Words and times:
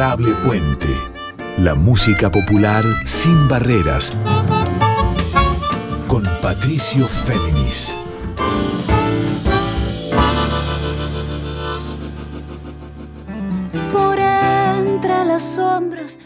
Adorable 0.00 0.32
Puente. 0.46 0.88
La 1.58 1.74
música 1.74 2.32
popular 2.32 2.82
sin 3.04 3.48
barreras. 3.48 4.16
Con 6.08 6.24
Patricio 6.40 7.06
Féminis. 7.06 7.98
Por 13.92 14.18
entre 14.18 15.26
las 15.26 15.42
sombras. 15.42 16.18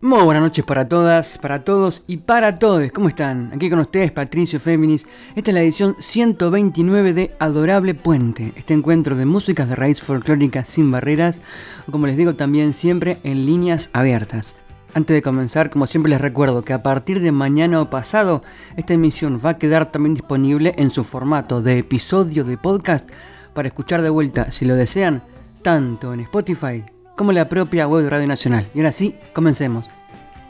Muy 0.00 0.22
buenas 0.22 0.44
noches 0.44 0.64
para 0.64 0.88
todas, 0.88 1.38
para 1.38 1.64
todos 1.64 2.04
y 2.06 2.18
para 2.18 2.60
todos. 2.60 2.88
¿Cómo 2.92 3.08
están? 3.08 3.50
Aquí 3.52 3.68
con 3.68 3.80
ustedes 3.80 4.12
Patricio 4.12 4.60
Féminis. 4.60 5.08
Esta 5.34 5.50
es 5.50 5.54
la 5.54 5.60
edición 5.60 5.96
129 5.98 7.12
de 7.14 7.34
Adorable 7.40 7.94
Puente, 7.94 8.52
este 8.54 8.74
encuentro 8.74 9.16
de 9.16 9.26
músicas 9.26 9.68
de 9.68 9.74
raíz 9.74 10.00
folclórica 10.00 10.64
sin 10.64 10.92
barreras, 10.92 11.40
o 11.88 11.90
como 11.90 12.06
les 12.06 12.16
digo 12.16 12.36
también 12.36 12.74
siempre 12.74 13.18
en 13.24 13.44
líneas 13.44 13.90
abiertas. 13.92 14.54
Antes 14.94 15.16
de 15.16 15.22
comenzar, 15.22 15.68
como 15.68 15.88
siempre 15.88 16.10
les 16.10 16.20
recuerdo 16.20 16.62
que 16.62 16.74
a 16.74 16.82
partir 16.84 17.18
de 17.18 17.32
mañana 17.32 17.80
o 17.80 17.90
pasado, 17.90 18.44
esta 18.76 18.94
emisión 18.94 19.40
va 19.44 19.50
a 19.50 19.58
quedar 19.58 19.90
también 19.90 20.14
disponible 20.14 20.74
en 20.78 20.90
su 20.90 21.02
formato 21.02 21.60
de 21.60 21.78
episodio 21.78 22.44
de 22.44 22.56
podcast 22.56 23.10
para 23.52 23.66
escuchar 23.66 24.02
de 24.02 24.10
vuelta, 24.10 24.52
si 24.52 24.64
lo 24.64 24.76
desean, 24.76 25.24
tanto 25.64 26.12
en 26.14 26.20
Spotify 26.20 26.84
como 27.18 27.32
la 27.32 27.48
propia 27.48 27.88
web 27.88 28.04
de 28.04 28.10
Radio 28.10 28.28
Nacional. 28.28 28.66
Y 28.74 28.78
ahora 28.78 28.92
sí, 28.92 29.16
comencemos. 29.34 29.90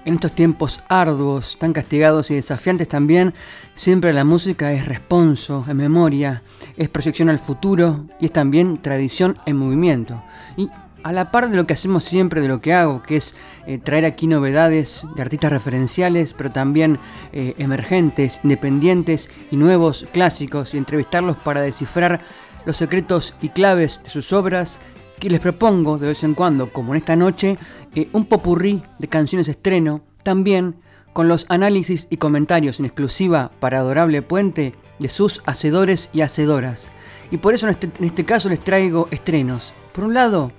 En 0.09 0.15
estos 0.15 0.33
tiempos 0.33 0.81
arduos, 0.89 1.59
tan 1.59 1.75
castigados 1.75 2.31
y 2.31 2.35
desafiantes 2.35 2.89
también, 2.89 3.35
siempre 3.75 4.15
la 4.15 4.25
música 4.25 4.73
es 4.73 4.87
responso, 4.87 5.67
es 5.69 5.75
memoria, 5.75 6.43
es 6.79 6.89
proyección 6.89 7.29
al 7.29 7.39
futuro 7.39 8.07
y 8.19 8.25
es 8.25 8.33
también 8.33 8.79
tradición 8.79 9.37
en 9.45 9.59
movimiento. 9.59 10.23
Y 10.57 10.71
a 11.03 11.13
la 11.13 11.31
par 11.31 11.51
de 11.51 11.57
lo 11.59 11.67
que 11.67 11.75
hacemos 11.75 12.05
siempre, 12.05 12.41
de 12.41 12.49
lo 12.49 12.63
que 12.63 12.73
hago, 12.73 13.03
que 13.03 13.17
es 13.17 13.35
eh, 13.67 13.77
traer 13.77 14.07
aquí 14.07 14.27
novedades 14.27 15.03
de 15.15 15.21
artistas 15.21 15.53
referenciales, 15.53 16.33
pero 16.33 16.49
también 16.51 16.99
eh, 17.35 17.53
emergentes, 17.59 18.41
independientes 18.43 19.29
y 19.51 19.59
nuevos 19.59 20.07
clásicos, 20.11 20.73
y 20.73 20.79
entrevistarlos 20.79 21.37
para 21.37 21.61
descifrar 21.61 22.23
los 22.65 22.79
secretos 22.79 23.35
y 23.43 23.51
claves 23.51 24.01
de 24.03 24.09
sus 24.09 24.33
obras, 24.33 24.79
que 25.19 25.31
les 25.31 25.41
propongo 25.41 25.99
de 25.99 26.09
vez 26.09 26.23
en 26.25 26.35
cuando, 26.35 26.73
como 26.73 26.93
en 26.93 26.99
esta 26.99 27.17
noche, 27.17 27.59
eh, 27.95 28.09
un 28.13 28.27
popurrí 28.27 28.83
de 28.99 29.09
canciones 29.09 29.49
estreno, 29.49 30.03
también 30.23 30.77
con 31.13 31.29
los 31.29 31.47
análisis 31.49 32.07
y 32.11 32.19
comentarios 32.19 32.79
en 32.79 32.87
exclusiva 32.87 33.51
para 33.61 33.81
Adorable 33.81 34.23
Puente 34.23 34.75
de 34.99 35.09
sus 35.09 35.43
hacedores 35.47 36.11
y 36.13 36.21
hacedoras. 36.21 36.89
Y 37.31 37.39
por 37.39 37.55
eso 37.55 37.67
en 37.67 37.71
este, 37.71 37.91
este 38.01 38.25
caso 38.25 38.49
les 38.49 38.61
traigo 38.61 39.09
estrenos. 39.11 39.75
Por 39.93 40.05
un 40.05 40.15
lado, 40.15 40.53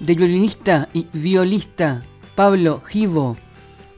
del 0.00 0.16
violinista 0.16 0.88
y 0.92 1.06
violista 1.12 2.02
Pablo 2.34 2.82
Givo, 2.86 3.36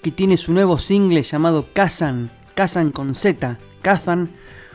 que 0.02 0.10
tiene 0.10 0.36
su 0.36 0.52
nuevo 0.52 0.78
single 0.78 1.22
llamado 1.22 1.66
Kazan, 1.72 2.30
Kazan 2.54 2.90
con 2.90 3.14
Z, 3.14 3.58
Kazan 3.82 4.30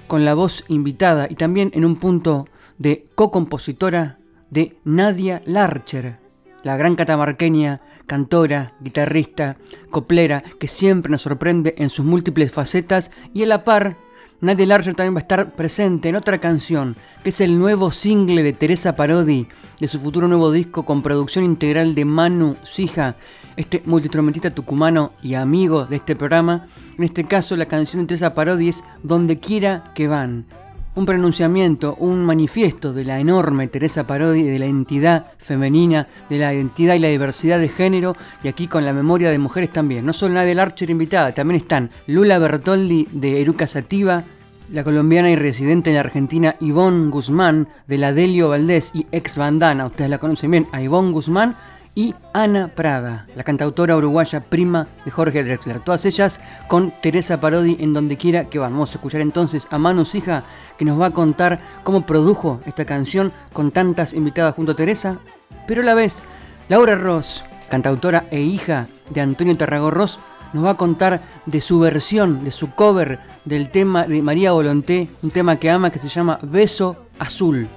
con 0.08 0.26
la 0.26 0.34
voz 0.34 0.66
invitada 0.68 1.28
y 1.30 1.36
también 1.36 1.72
en 1.74 1.86
un 1.86 1.96
punto 1.96 2.48
de 2.78 3.06
co-compositora 3.16 4.18
de 4.52 4.78
Nadia 4.84 5.42
Larcher, 5.46 6.20
la 6.62 6.78
gran 6.78 6.96
catamarqueña, 6.96 7.82
cantora, 8.06 8.76
guitarrista, 8.82 9.58
coplera, 9.90 10.44
que 10.60 10.68
siempre 10.68 11.10
nos 11.10 11.24
sorprende 11.24 11.74
en 11.78 11.90
sus 11.90 12.06
múltiples 12.06 12.52
facetas 12.52 13.10
y 13.34 13.44
a 13.44 13.48
la 13.48 13.64
par 13.64 13.98
Nadia 14.42 14.66
Larcher 14.66 14.96
también 14.96 15.14
va 15.14 15.20
a 15.20 15.22
estar 15.22 15.54
presente 15.54 16.10
en 16.10 16.16
otra 16.16 16.40
canción, 16.40 16.96
que 17.24 17.30
es 17.30 17.42
el 17.42 17.60
nuevo 17.60 17.92
single 17.92 18.42
de 18.42 18.54
Teresa 18.54 18.96
Parodi, 18.96 19.48
de 19.80 19.88
su 19.88 20.00
futuro 20.00 20.28
nuevo 20.28 20.52
disco 20.52 20.84
con 20.84 21.04
producción 21.04 21.46
integral 21.46 21.94
de 21.94 22.06
Manu 22.06 22.56
Sija, 22.64 23.16
este 23.56 23.84
multiinstrumentista 23.86 24.50
tucumano 24.50 25.14
y 25.22 25.36
amigo 25.36 25.86
de 25.86 25.98
este 25.98 26.16
programa. 26.16 26.66
En 26.98 27.04
este 27.04 27.26
caso, 27.26 27.56
la 27.56 27.68
canción 27.68 28.02
de 28.02 28.08
Teresa 28.08 28.34
Parodi 28.34 28.70
es 28.70 28.84
Donde 29.04 29.40
quiera 29.40 29.84
que 29.94 30.08
van. 30.08 30.46
Un 30.94 31.06
pronunciamiento, 31.06 31.96
un 32.00 32.22
manifiesto 32.26 32.92
de 32.92 33.06
la 33.06 33.18
enorme 33.18 33.68
Teresa 33.68 34.06
Parodi, 34.06 34.44
de 34.44 34.60
la 34.60 34.66
entidad 34.66 35.28
femenina, 35.38 36.10
de 36.30 36.38
la 36.38 36.54
identidad 36.54 36.96
y 36.96 37.00
la 37.00 37.08
diversidad 37.08 37.60
de 37.60 37.70
género, 37.70 38.18
y 38.44 38.50
aquí 38.50 38.68
con 38.68 38.84
la 38.84 38.92
memoria 38.92 39.32
de 39.32 39.40
mujeres 39.40 39.72
también. 39.72 40.06
No 40.06 40.12
solo 40.12 40.34
Nadia 40.34 40.54
Larcher 40.54 40.90
invitada, 40.90 41.34
también 41.34 41.62
están 41.62 41.92
Lula 42.08 42.40
Bertoldi 42.40 43.08
de 43.10 43.40
Eruca 43.40 43.68
Sativa, 43.68 44.24
la 44.70 44.84
colombiana 44.84 45.32
y 45.32 45.38
residente 45.38 45.92
en 45.92 45.96
la 45.96 46.02
Argentina 46.02 46.58
Ivonne 46.60 47.10
Guzmán, 47.10 47.70
de 47.88 47.98
la 47.98 48.12
Delio 48.12 48.50
Valdés 48.50 48.92
y 48.94 49.08
ex 49.14 49.38
bandana, 49.38 49.86
ustedes 49.86 50.10
la 50.10 50.18
conocen 50.18 50.52
bien, 50.52 50.68
a 50.74 50.82
Ivonne 50.82 51.14
Guzmán, 51.14 51.56
y 51.94 52.16
Ana 52.34 52.70
Prada, 52.70 53.28
la 53.36 53.44
cantautora 53.44 53.98
uruguaya 53.98 54.42
prima 54.42 54.88
de 55.04 55.12
Jorge 55.12 55.44
Drexler. 55.44 55.82
Todas 55.82 56.06
ellas 56.06 56.40
con 56.68 56.92
Teresa 57.02 57.42
Parodi 57.42 57.78
en 57.80 57.94
donde 57.94 58.18
quiera 58.18 58.46
que. 58.46 58.60
Vamos 58.60 58.92
a 58.92 58.94
escuchar 58.94 59.22
entonces 59.22 59.68
a 59.72 59.78
Manu 59.78 60.06
Sija 60.06 60.44
que 60.78 60.86
nos 60.86 61.00
va 61.00 61.08
a 61.08 61.12
contar 61.12 61.60
cómo 61.84 62.06
produjo 62.06 62.62
esta 62.66 62.86
canción 62.86 63.34
con 63.54 63.72
tantas 63.72 64.14
invitadas 64.14 64.56
junto 64.56 64.74
a 64.74 64.76
Teresa. 64.76 65.20
Pero 65.68 65.82
a 65.82 65.86
la 65.86 65.96
vez, 65.96 66.24
Laura 66.70 66.96
Ross, 66.96 67.44
cantautora 67.70 68.26
e 68.32 68.42
hija 68.42 68.88
de 69.10 69.22
Antonio 69.22 69.58
Tarragó 69.58 69.92
Ross, 69.92 70.20
nos 70.54 70.66
va 70.66 70.72
a 70.72 70.78
contar 70.78 71.24
de 71.46 71.62
su 71.62 71.80
versión, 71.80 72.44
de 72.44 72.52
su 72.52 72.72
cover 72.72 73.20
del 73.46 73.70
tema 73.70 74.06
de 74.06 74.22
María 74.22 74.52
Volonté, 74.52 75.10
un 75.24 75.32
tema 75.32 75.58
que 75.58 75.70
ama 75.70 75.90
que 75.90 76.00
se 76.00 76.10
llama 76.10 76.40
Beso 76.42 77.06
Azul. 77.20 77.68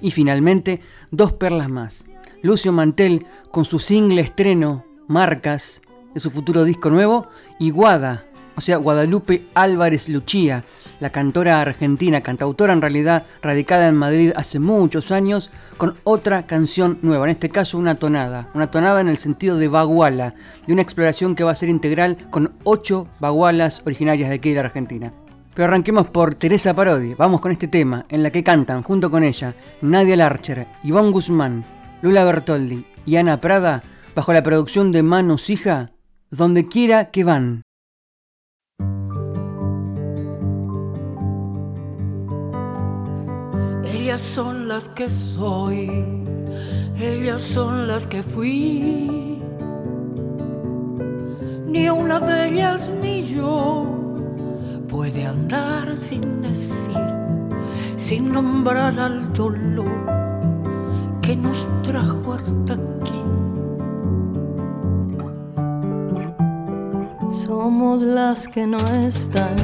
Y 0.00 0.10
finalmente, 0.10 0.80
dos 1.10 1.32
perlas 1.32 1.68
más. 1.68 2.04
Lucio 2.42 2.72
Mantel 2.72 3.26
con 3.52 3.64
su 3.64 3.78
single 3.78 4.20
estreno 4.20 4.84
Marcas 5.06 5.80
de 6.12 6.20
su 6.20 6.30
futuro 6.30 6.64
disco 6.64 6.90
nuevo 6.90 7.28
y 7.60 7.70
Guada, 7.70 8.24
o 8.56 8.60
sea, 8.60 8.78
Guadalupe 8.78 9.44
Álvarez 9.54 10.08
Luchía, 10.08 10.64
la 10.98 11.10
cantora 11.10 11.60
argentina, 11.60 12.20
cantautora 12.20 12.72
en 12.72 12.82
realidad, 12.82 13.24
radicada 13.42 13.86
en 13.88 13.94
Madrid 13.94 14.32
hace 14.34 14.58
muchos 14.58 15.10
años, 15.12 15.50
con 15.76 15.94
otra 16.04 16.46
canción 16.46 16.98
nueva, 17.02 17.26
en 17.26 17.30
este 17.30 17.48
caso 17.48 17.78
una 17.78 17.94
tonada, 17.94 18.48
una 18.54 18.70
tonada 18.70 19.00
en 19.00 19.08
el 19.08 19.18
sentido 19.18 19.56
de 19.56 19.68
baguala, 19.68 20.34
de 20.66 20.72
una 20.72 20.82
exploración 20.82 21.34
que 21.34 21.44
va 21.44 21.52
a 21.52 21.56
ser 21.56 21.68
integral 21.68 22.18
con 22.30 22.50
ocho 22.64 23.06
bagualas 23.20 23.82
originarias 23.86 24.28
de 24.28 24.34
aquí 24.34 24.50
de 24.50 24.56
la 24.56 24.62
Argentina. 24.62 25.12
Pero 25.54 25.68
arranquemos 25.68 26.08
por 26.08 26.34
Teresa 26.34 26.74
Parodi, 26.74 27.14
vamos 27.14 27.40
con 27.40 27.52
este 27.52 27.68
tema, 27.68 28.04
en 28.08 28.22
la 28.22 28.30
que 28.30 28.42
cantan 28.42 28.82
junto 28.82 29.10
con 29.10 29.22
ella 29.22 29.54
Nadia 29.80 30.16
Larcher, 30.16 30.66
Ivonne 30.82 31.10
Guzmán, 31.10 31.64
Lula 32.02 32.24
Bertoldi 32.24 32.84
y 33.06 33.14
Ana 33.14 33.40
Prada, 33.40 33.84
bajo 34.16 34.32
la 34.32 34.42
producción 34.42 34.90
de 34.90 35.04
Manu 35.04 35.38
Sija, 35.38 35.92
Donde 36.30 36.66
quiera 36.66 37.10
que 37.12 37.22
van. 37.22 37.62
Ellas 43.84 44.20
son 44.20 44.66
las 44.66 44.88
que 44.88 45.08
soy, 45.10 46.04
ellas 46.98 47.40
son 47.40 47.86
las 47.86 48.06
que 48.06 48.22
fui. 48.24 49.40
Ni 51.66 51.88
una 51.88 52.18
de 52.18 52.48
ellas 52.48 52.90
ni 53.00 53.22
yo 53.24 53.86
puede 54.88 55.24
andar 55.24 55.96
sin 55.98 56.40
decir, 56.40 56.98
sin 57.96 58.32
nombrar 58.32 58.98
al 58.98 59.32
dolor 59.34 60.21
que 61.22 61.36
nos 61.36 61.66
trajo 61.82 62.34
hasta 62.34 62.74
aquí. 62.74 63.22
Somos 67.30 68.02
las 68.02 68.48
que 68.48 68.66
no 68.66 68.78
están, 69.06 69.54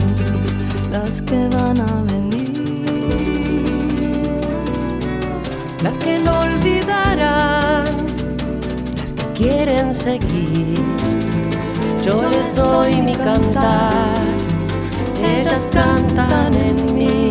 las 0.92 1.20
que 1.20 1.48
van 1.48 1.80
a 1.80 2.02
venir, 2.02 2.80
las 5.82 5.98
que 5.98 6.18
no 6.20 6.40
olvidarán, 6.40 7.86
las 8.96 9.12
que 9.12 9.24
quieren 9.34 9.92
seguir. 9.92 10.80
Yo 12.04 12.22
les 12.30 12.56
doy 12.56 13.02
mi 13.02 13.14
cantar, 13.16 14.22
ellas 15.20 15.68
cantan 15.72 16.54
en 16.54 16.94
mí. 16.94 17.27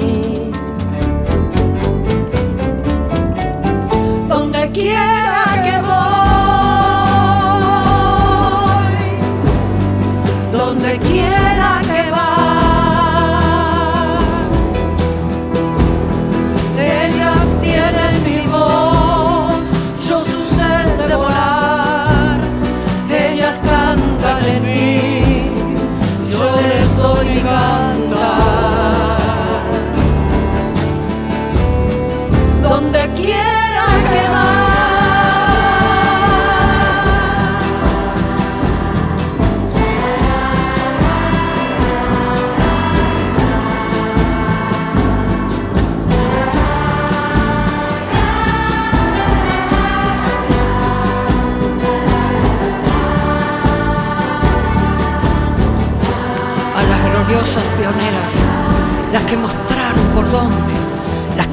Donde 4.78 5.17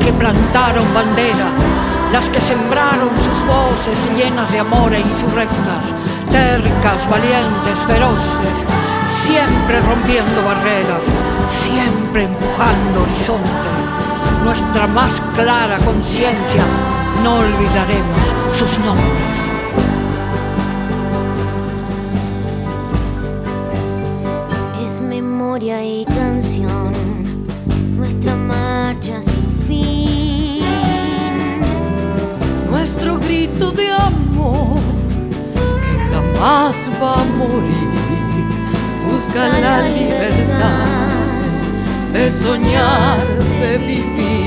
que 0.04 0.12
plantaron 0.12 0.84
bandera, 0.92 1.46
las 2.12 2.28
que 2.28 2.38
sembraron 2.38 3.08
sus 3.18 3.46
voces 3.46 3.98
llenas 4.14 4.52
de 4.52 4.58
amor 4.58 4.92
e 4.92 5.00
insurrectas, 5.00 5.94
tercas, 6.30 7.08
valientes, 7.08 7.78
feroces, 7.86 8.56
siempre 9.24 9.80
rompiendo 9.80 10.44
barreras, 10.44 11.04
siempre 11.48 12.24
empujando 12.24 13.02
horizontes. 13.02 13.76
Nuestra 14.44 14.86
más 14.88 15.22
clara 15.34 15.78
conciencia, 15.78 16.62
no 17.22 17.36
olvidaremos 17.36 18.20
sus 18.52 18.78
nombres. 18.80 19.38
Es 24.84 25.00
memoria 25.00 25.82
y 25.82 26.04
canción, 26.04 26.92
nuestra 27.96 28.36
marcha 28.36 29.22
fin, 29.84 31.60
nuestro 32.70 33.18
grito 33.18 33.70
de 33.72 33.90
amor 33.90 34.80
que 35.82 35.94
jamás 36.12 36.90
va 37.00 37.20
a 37.20 37.24
morir 37.24 38.04
busca 39.10 39.48
la 39.60 39.88
libertad 39.88 41.04
de 42.12 42.30
soñar, 42.30 43.18
de 43.60 43.78
vivir. 43.78 44.43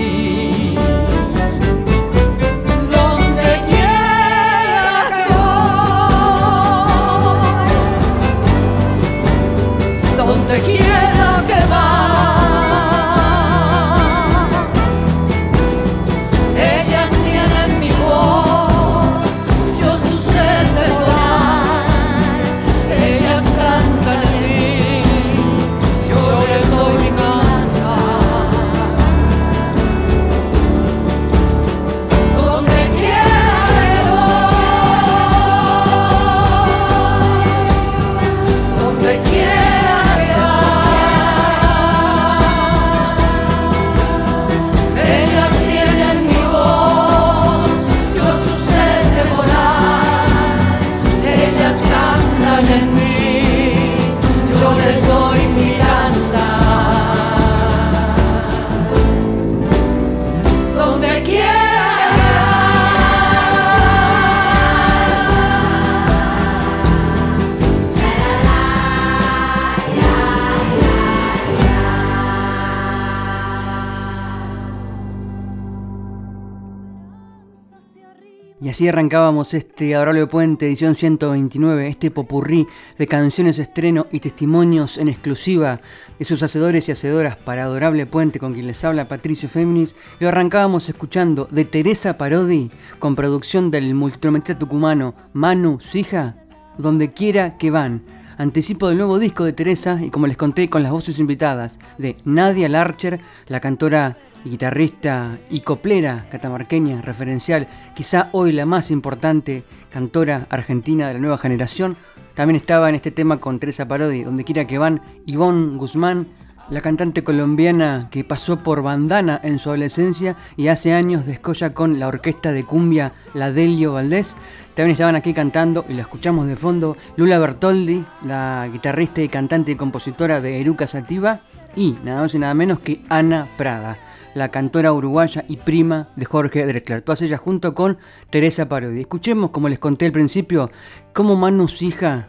Así 78.78 78.88
arrancábamos 78.88 79.56
este 79.56 79.96
Adorable 79.96 80.28
Puente, 80.28 80.68
edición 80.68 80.94
129, 80.94 81.88
este 81.88 82.12
popurrí 82.12 82.68
de 83.00 83.08
canciones 83.08 83.58
estreno 83.58 84.06
y 84.12 84.20
testimonios 84.20 85.00
en 85.00 85.10
exclusiva 85.10 85.82
de 86.20 86.26
sus 86.26 86.44
hacedores 86.44 86.88
y 86.88 86.92
hacedoras 86.92 87.38
para 87.38 87.64
Adorable 87.64 88.06
Puente, 88.06 88.38
con 88.38 88.54
quien 88.54 88.68
les 88.68 88.84
habla 88.84 89.08
Patricio 89.08 89.50
Féminis. 89.50 89.96
Lo 90.20 90.28
arrancábamos 90.28 90.90
escuchando 90.90 91.48
de 91.50 91.66
Teresa 91.66 92.20
Parodi, 92.20 92.70
con 93.00 93.16
producción 93.16 93.72
del 93.72 93.96
multiinstrumentista 93.96 94.60
tucumano 94.60 95.16
Manu 95.34 95.80
Sija, 95.80 96.36
Donde 96.78 97.14
quiera 97.14 97.58
que 97.58 97.72
van. 97.72 98.04
Anticipo 98.38 98.90
del 98.90 99.00
nuevo 99.00 99.18
disco 99.18 99.44
de 99.44 99.54
Teresa 99.54 100.00
y 100.04 100.12
como 100.12 100.28
les 100.28 100.38
conté 100.38 100.70
con 100.70 100.84
las 100.84 100.92
voces 100.92 101.18
invitadas 101.18 101.80
de 101.98 102.16
Nadia 102.26 102.70
Larcher, 102.70 103.20
la 103.48 103.60
cantora 103.60 104.18
guitarrista 104.50 105.38
y 105.50 105.62
coplera 105.62 106.26
catamarqueña 106.30 107.02
referencial, 107.02 107.68
quizá 107.96 108.30
hoy 108.32 108.52
la 108.52 108.66
más 108.66 108.92
importante 108.92 109.64
cantora 109.92 110.48
argentina 110.50 111.08
de 111.08 111.16
la 111.16 111.20
nueva 111.20 111.38
generación. 111.38 111.96
También 112.36 112.58
estaba 112.58 112.90
en 112.90 112.96
este 112.96 113.12
tema 113.12 113.38
con 113.38 113.60
Teresa 113.60 113.88
Parodi, 113.88 114.24
donde 114.24 114.44
quiera 114.44 114.66
que 114.66 114.78
van, 114.78 115.02
Ivonne 115.26 115.78
Guzmán, 115.78 116.28
la 116.70 116.82
cantante 116.82 117.24
colombiana 117.24 118.10
que 118.12 118.24
pasó 118.24 118.60
por 118.64 118.82
bandana 118.82 119.40
en 119.44 119.58
su 119.58 119.70
adolescencia 119.70 120.36
y 120.58 120.68
hace 120.68 120.94
años 120.94 121.26
descolla 121.26 121.74
con 121.74 122.00
la 122.00 122.08
orquesta 122.08 122.52
de 122.52 122.64
cumbia 122.64 123.14
La 123.34 123.52
Delio 123.52 123.94
Valdés. 123.94 124.36
También 124.76 124.92
estaban 124.92 125.16
aquí 125.16 125.34
cantando, 125.34 125.86
y 125.90 125.94
la 125.94 126.02
escuchamos 126.02 126.46
de 126.46 126.56
fondo, 126.56 126.98
Lula 127.16 127.40
Bertoldi, 127.40 128.06
la 128.26 128.70
guitarrista 128.72 129.22
y 129.22 129.30
cantante 129.30 129.72
y 129.72 129.76
compositora 129.76 130.40
de 130.40 130.62
Eruca 130.62 130.86
Sativa, 130.86 131.40
y 131.76 131.96
nada 132.04 132.22
más 132.22 132.36
y 132.36 132.40
nada 132.40 132.54
menos 132.54 132.80
que 132.80 133.02
Ana 133.10 133.48
Prada 133.58 133.98
la 134.34 134.50
cantora 134.50 134.94
uruguaya 134.94 135.44
y 135.48 135.58
prima 135.58 136.08
de 136.16 136.26
Jorge 136.26 136.66
Drexler. 136.66 137.02
Todas 137.02 137.22
ellas 137.22 137.40
junto 137.40 137.74
con 137.74 137.98
Teresa 138.30 138.70
Parodi. 138.70 139.02
Escuchemos, 139.02 139.50
como 139.52 139.70
les 139.70 139.80
conté 139.80 140.06
al 140.06 140.12
principio, 140.12 140.72
cómo 141.14 141.36
Manu 141.36 141.68
Sija, 141.68 142.28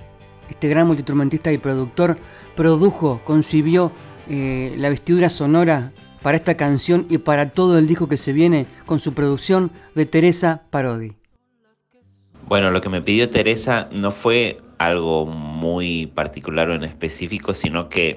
este 0.49 0.69
gran 0.69 0.87
multiinstrumentista 0.87 1.53
y 1.53 1.59
productor, 1.59 2.19
produjo, 2.57 3.21
concibió 3.25 3.93
eh, 4.29 4.75
la 4.79 4.89
vestidura 4.89 5.31
sonora 5.31 5.93
para 6.23 6.37
esta 6.37 6.57
canción 6.57 7.07
y 7.09 7.19
para 7.19 7.51
todo 7.51 7.79
el 7.79 7.87
disco 7.87 8.09
que 8.09 8.17
se 8.17 8.33
viene 8.33 8.67
con 8.87 9.01
su 9.01 9.15
producción 9.15 9.71
de 9.95 10.07
Teresa 10.07 10.63
Parodi. 10.71 11.15
Bueno, 12.47 12.71
lo 12.71 12.81
que 12.81 12.89
me 12.89 13.03
pidió 13.03 13.29
Teresa 13.29 13.89
no 13.93 14.11
fue 14.11 14.59
algo 14.79 15.27
muy 15.27 16.07
particular 16.07 16.71
o 16.71 16.75
en 16.75 16.85
específico, 16.85 17.53
sino 17.53 17.89
que 17.89 18.17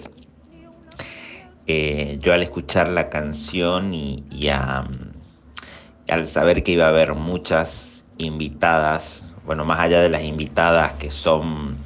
eh, 1.71 2.17
yo 2.19 2.33
al 2.33 2.41
escuchar 2.41 2.89
la 2.89 3.07
canción 3.07 3.93
y, 3.93 4.49
al 4.49 6.27
saber 6.27 6.63
que 6.63 6.73
iba 6.73 6.85
a 6.85 6.89
haber 6.89 7.13
muchas 7.15 8.03
invitadas, 8.17 9.23
bueno, 9.45 9.63
más 9.63 9.79
allá 9.79 10.01
de 10.01 10.09
las 10.09 10.23
invitadas 10.23 10.95
que 10.95 11.09
son, 11.09 11.77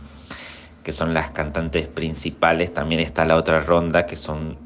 que 0.83 0.91
son 0.91 1.13
las 1.13 1.29
cantantes 1.31 1.87
principales, 1.87 2.73
también 2.73 2.99
está 2.99 3.25
la 3.25 3.35
otra 3.35 3.59
ronda 3.59 4.07
que 4.07 4.15
son 4.15 4.57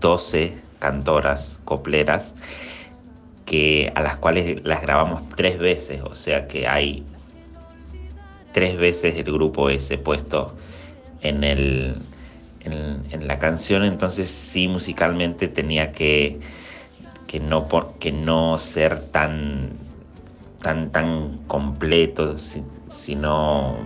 12 0.00 0.60
cantoras 0.80 1.60
copleras 1.64 2.34
que 3.44 3.92
a 3.94 4.02
las 4.02 4.16
cuales 4.16 4.64
las 4.64 4.82
grabamos 4.82 5.22
tres 5.36 5.58
veces, 5.58 6.02
o 6.02 6.14
sea 6.14 6.48
que 6.48 6.66
hay 6.66 7.04
tres 8.52 8.76
veces 8.76 9.16
el 9.16 9.32
grupo 9.32 9.70
ese 9.70 9.98
puesto 9.98 10.56
en 11.22 11.44
el, 11.44 11.96
en, 12.72 13.26
la 13.26 13.38
canción, 13.38 13.84
entonces 13.84 14.30
sí 14.30 14.68
musicalmente 14.68 15.48
tenía 15.48 15.92
que, 15.92 16.40
que, 17.26 17.40
no, 17.40 17.68
que 17.98 18.12
no 18.12 18.58
ser 18.58 19.10
tan, 19.10 19.70
tan, 20.62 20.90
tan 20.90 21.38
completo, 21.46 22.36
sino 22.88 23.76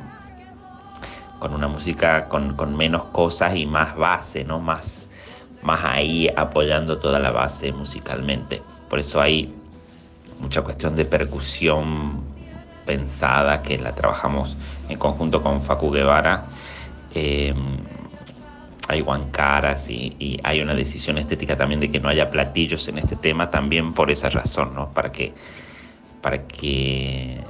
con 1.42 1.54
una 1.54 1.66
música 1.66 2.28
con, 2.28 2.76
menos 2.76 3.06
cosas 3.06 3.56
y 3.56 3.66
más 3.66 3.96
base, 3.96 4.44
¿no? 4.44 4.60
Más, 4.60 5.08
más 5.60 5.84
ahí 5.84 6.30
apoyando 6.36 6.98
toda 6.98 7.18
la 7.18 7.32
base 7.32 7.72
musicalmente. 7.72 8.62
Por 8.88 9.00
eso 9.00 9.20
hay 9.20 9.52
mucha 10.38 10.62
cuestión 10.62 10.94
de 10.94 11.04
percusión 11.04 12.22
pensada 12.86 13.60
que 13.60 13.76
la 13.76 13.92
trabajamos 13.92 14.56
en 14.88 14.96
conjunto 14.98 15.42
con 15.42 15.60
Facu 15.60 15.90
Guevara. 15.90 16.46
Eh, 17.12 17.52
hay 18.88 19.00
guancaras 19.00 19.88
y, 19.88 20.40
hay 20.42 20.60
una 20.60 20.74
decisión 20.74 21.18
estética 21.18 21.56
también 21.56 21.80
de 21.80 21.90
que 21.90 22.00
no 22.00 22.08
haya 22.08 22.30
platillos 22.30 22.88
en 22.88 22.98
este 22.98 23.16
tema, 23.16 23.50
también 23.50 23.94
por 23.94 24.10
esa 24.10 24.28
razón, 24.28 24.74
¿no? 24.74 24.90
Para 24.90 25.12
que, 25.12 25.32
para 26.20 26.46
que 26.46 27.40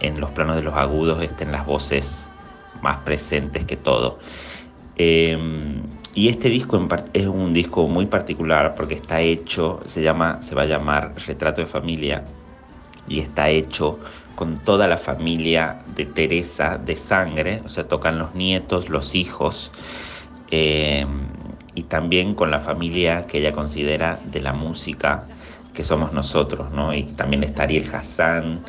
en 0.00 0.20
los 0.20 0.30
planos 0.30 0.56
de 0.56 0.62
los 0.62 0.74
agudos 0.74 1.22
estén 1.22 1.52
las 1.52 1.66
voces 1.66 2.28
más 2.82 2.98
presentes 2.98 3.64
que 3.64 3.76
todo. 3.76 4.18
Em, 4.96 5.82
y 6.14 6.28
este 6.28 6.48
disco 6.48 6.86
es 7.12 7.26
un 7.26 7.52
disco 7.52 7.88
muy 7.88 8.06
particular 8.06 8.74
porque 8.76 8.94
está 8.94 9.20
hecho, 9.20 9.80
se, 9.86 10.02
llama, 10.02 10.42
se 10.42 10.54
va 10.54 10.62
a 10.62 10.66
llamar 10.66 11.14
Retrato 11.26 11.60
de 11.60 11.66
Familia 11.66 12.24
y 13.08 13.20
está 13.20 13.48
hecho 13.50 13.98
con 14.36 14.58
toda 14.58 14.86
la 14.86 14.96
familia 14.96 15.82
de 15.96 16.06
Teresa 16.06 16.78
de 16.78 16.96
sangre, 16.96 17.62
o 17.64 17.68
sea, 17.68 17.86
tocan 17.88 18.18
los 18.18 18.34
nietos, 18.34 18.88
los 18.88 19.14
hijos, 19.14 19.70
eh, 20.50 21.06
también 21.88 22.34
con 22.34 22.50
la 22.50 22.58
familia 22.58 23.26
que 23.26 23.38
ella 23.38 23.52
considera 23.52 24.18
de 24.24 24.40
la 24.40 24.52
música 24.52 25.24
que 25.72 25.82
somos 25.82 26.12
nosotros, 26.12 26.72
¿no? 26.72 26.94
Y 26.94 27.04
también 27.04 27.44
está 27.44 27.64
Ariel 27.64 27.88
Hassan, 27.92 28.60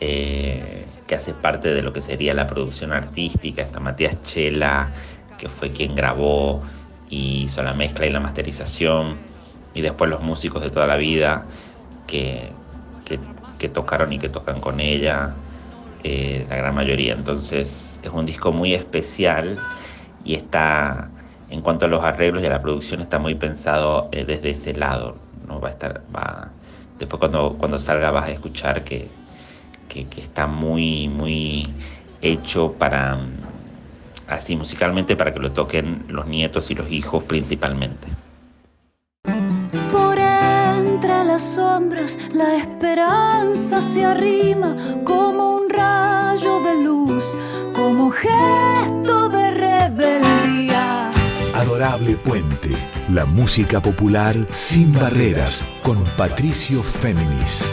eh, 0.00 0.86
que 1.06 1.14
hace 1.14 1.32
parte 1.34 1.72
de 1.72 1.82
lo 1.82 1.92
que 1.92 2.00
sería 2.00 2.34
la 2.34 2.46
producción 2.46 2.92
artística, 2.92 3.62
está 3.62 3.80
Matías 3.80 4.22
Chela, 4.22 4.90
que 5.38 5.48
fue 5.48 5.70
quien 5.70 5.94
grabó 5.94 6.62
y 7.08 7.44
hizo 7.44 7.62
la 7.62 7.74
mezcla 7.74 8.06
y 8.06 8.10
la 8.10 8.20
masterización, 8.20 9.16
y 9.74 9.80
después 9.80 10.10
los 10.10 10.22
músicos 10.22 10.62
de 10.62 10.70
toda 10.70 10.86
la 10.86 10.96
vida 10.96 11.46
que, 12.06 12.50
que, 13.58 13.68
tocaron 13.68 14.12
y 14.12 14.18
que 14.18 14.28
tocan 14.28 14.60
con 14.60 14.80
ella, 14.80 15.34
eh, 16.02 16.46
la 16.48 16.56
gran 16.56 16.74
mayoría. 16.74 17.12
Entonces 17.14 18.00
es 18.02 18.10
un 18.10 18.26
disco 18.26 18.50
muy 18.50 18.74
especial 18.74 19.60
y 20.24 20.34
está, 20.34 21.10
en 21.50 21.60
cuanto 21.60 21.86
a 21.86 21.88
los 21.88 22.02
arreglos 22.02 22.42
y 22.42 22.46
a 22.46 22.50
la 22.50 22.60
producción, 22.60 23.00
está 23.00 23.18
muy 23.18 23.34
pensado 23.34 24.08
eh, 24.12 24.24
desde 24.24 24.50
ese 24.50 24.74
lado. 24.74 25.16
¿no? 25.46 25.60
Va 25.60 25.68
a 25.68 25.72
estar, 25.72 26.02
va, 26.14 26.50
después 26.98 27.18
cuando, 27.18 27.56
cuando 27.58 27.78
salga 27.78 28.10
vas 28.10 28.26
a 28.26 28.30
escuchar 28.30 28.84
que, 28.84 29.08
que, 29.88 30.06
está 30.20 30.46
muy, 30.46 31.08
muy 31.08 31.68
hecho 32.22 32.72
para, 32.72 33.18
así 34.28 34.56
musicalmente, 34.56 35.16
para 35.16 35.32
que 35.32 35.40
lo 35.40 35.52
toquen 35.52 36.04
los 36.08 36.26
nietos 36.26 36.70
y 36.70 36.74
los 36.74 36.90
hijos 36.90 37.24
principalmente. 37.24 38.08
Por 39.90 40.18
entre 40.18 41.24
las 41.24 41.42
sombras 41.42 42.18
la 42.32 42.56
esperanza 42.56 43.80
se 43.80 44.04
arrima 44.04 44.76
como 45.04 45.56
un 45.56 45.68
rayo 45.68 46.60
de 46.60 46.84
luz, 46.84 47.36
como 47.74 48.10
gesto 48.10 49.28
de 49.28 49.41
Adorable 51.54 52.16
Puente, 52.16 52.70
la 53.10 53.24
música 53.24 53.80
popular 53.80 54.34
sin 54.50 54.92
barreras, 54.92 55.64
con 55.82 56.02
Patricio 56.16 56.82
Féminis. 56.82 57.70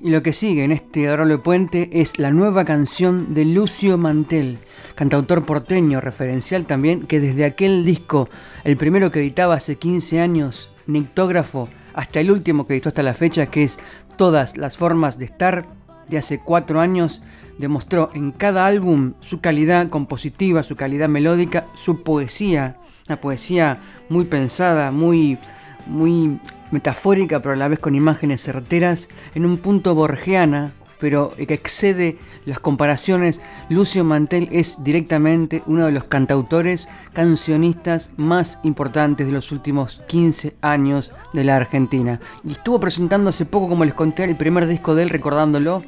Y 0.00 0.10
lo 0.10 0.22
que 0.22 0.32
sigue 0.32 0.64
en 0.64 0.72
este 0.72 1.08
Adorable 1.08 1.38
Puente 1.38 1.88
es 1.92 2.18
la 2.18 2.30
nueva 2.30 2.64
canción 2.64 3.34
de 3.34 3.44
Lucio 3.44 3.98
Mantel, 3.98 4.58
cantautor 4.94 5.44
porteño 5.44 6.00
referencial 6.00 6.66
también, 6.66 7.06
que 7.06 7.20
desde 7.20 7.44
aquel 7.44 7.84
disco, 7.84 8.28
el 8.64 8.76
primero 8.76 9.10
que 9.10 9.20
editaba 9.20 9.54
hace 9.54 9.76
15 9.76 10.20
años, 10.20 10.70
Nictógrafo, 10.86 11.68
hasta 11.94 12.20
el 12.20 12.30
último 12.30 12.66
que 12.66 12.74
editó 12.74 12.90
hasta 12.90 13.02
la 13.02 13.14
fecha, 13.14 13.46
que 13.46 13.64
es 13.64 13.78
Todas 14.16 14.56
las 14.56 14.76
formas 14.76 15.18
de 15.18 15.24
estar, 15.24 15.66
de 16.08 16.18
hace 16.18 16.38
4 16.38 16.80
años, 16.80 17.22
demostró 17.58 18.10
en 18.14 18.32
cada 18.32 18.66
álbum 18.66 19.14
su 19.20 19.40
calidad 19.40 19.88
compositiva, 19.88 20.62
su 20.62 20.76
calidad 20.76 21.08
melódica, 21.08 21.66
su 21.74 22.02
poesía, 22.02 22.76
una 23.08 23.20
poesía 23.20 23.78
muy 24.08 24.24
pensada, 24.24 24.90
muy, 24.90 25.38
muy 25.86 26.38
metafórica, 26.70 27.40
pero 27.40 27.54
a 27.54 27.56
la 27.56 27.68
vez 27.68 27.78
con 27.78 27.94
imágenes 27.94 28.42
certeras, 28.42 29.08
en 29.34 29.46
un 29.46 29.58
punto 29.58 29.94
borgiana, 29.94 30.72
pero 30.98 31.32
que 31.36 31.54
excede 31.54 32.18
las 32.46 32.60
comparaciones. 32.60 33.40
Lucio 33.68 34.04
Mantel 34.04 34.48
es 34.52 34.82
directamente 34.82 35.62
uno 35.66 35.86
de 35.86 35.92
los 35.92 36.04
cantautores, 36.04 36.88
cancionistas 37.12 38.10
más 38.16 38.58
importantes 38.62 39.26
de 39.26 39.32
los 39.32 39.52
últimos 39.52 40.02
15 40.08 40.56
años 40.60 41.12
de 41.32 41.44
la 41.44 41.56
Argentina. 41.56 42.20
Y 42.42 42.52
estuvo 42.52 42.80
presentando 42.80 43.30
hace 43.30 43.44
poco, 43.44 43.68
como 43.68 43.84
les 43.84 43.94
conté, 43.94 44.24
el 44.24 44.36
primer 44.36 44.66
disco 44.66 44.94
de 44.94 45.04
él, 45.04 45.10
recordándolo, 45.10 45.84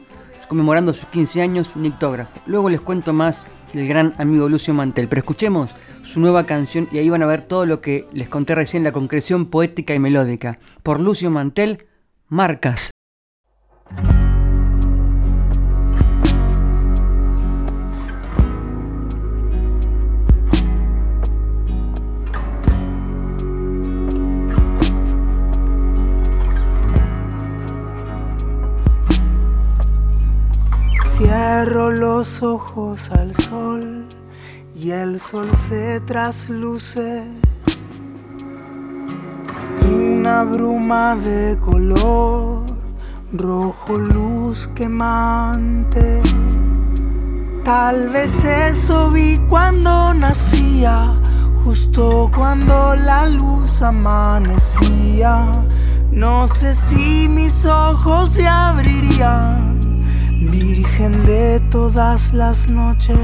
conmemorando 0.49 0.93
sus 0.93 1.07
15 1.09 1.43
años, 1.43 1.77
Nictógrafo. 1.77 2.41
Luego 2.47 2.69
les 2.69 2.81
cuento 2.81 3.13
más 3.13 3.47
del 3.73 3.89
gran 3.89 4.15
amigo 4.19 4.49
Lucio 4.49 4.75
Mantel, 4.75 5.09
pero 5.09 5.21
escuchemos 5.21 5.75
su 6.03 6.21
nueva 6.21 6.45
canción 6.45 6.89
y 6.93 6.99
ahí 6.99 7.11
van 7.11 7.23
a 7.23 7.27
ver 7.27 7.43
todo 7.43 7.67
lo 7.67 7.81
que 7.81 8.07
les 8.13 8.29
conté 8.29 8.55
recién, 8.55 8.85
la 8.85 8.93
concreción 8.93 9.47
poética 9.47 9.95
y 9.95 9.99
melódica. 9.99 10.59
Por 10.83 11.01
Lucio 11.01 11.31
Mantel, 11.31 11.87
Marcas. 12.29 12.91
Cierro 31.17 31.91
los 31.93 32.43
ojos 32.43 33.11
al 33.11 33.35
sol 33.37 34.05
y 34.75 34.91
el 34.91 35.19
sol 35.19 35.49
se 35.51 35.99
trasluce. 36.01 37.25
Una 39.89 40.45
bruma 40.45 41.17
de 41.17 41.57
color 41.59 42.67
rojo 43.33 43.97
luz 43.97 44.69
quemante. 44.75 46.21
Tal 47.65 48.11
vez 48.11 48.45
eso 48.45 49.11
vi 49.11 49.39
cuando 49.49 50.13
nacía, 50.13 51.15
justo 51.65 52.31
cuando 52.37 52.95
la 52.95 53.27
luz 53.27 53.81
amanecía. 53.81 55.51
No 56.13 56.47
sé 56.47 56.75
si 56.75 57.27
mis 57.27 57.65
ojos 57.65 58.29
se 58.33 58.47
abrirían 58.47 59.76
Virgen 60.59 61.23
de 61.27 61.61
todas 61.71 62.33
las 62.33 62.71
noches, 62.71 63.19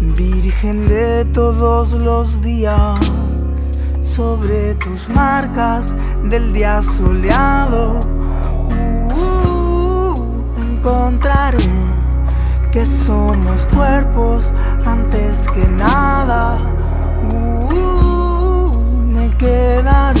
Virgen 0.00 0.86
de 0.86 1.24
todos 1.24 1.94
los 1.94 2.40
días, 2.42 3.00
sobre 4.00 4.76
tus 4.76 5.08
marcas 5.08 5.92
del 6.22 6.52
día 6.52 6.80
soleado, 6.80 7.98
uh, 9.16 10.14
encontraré 10.62 11.58
que 12.70 12.86
somos 12.86 13.66
cuerpos 13.66 14.54
antes 14.86 15.48
que 15.48 15.66
nada. 15.66 16.56
Uh, 17.68 18.78
me 18.78 19.28
quedaré 19.30 20.20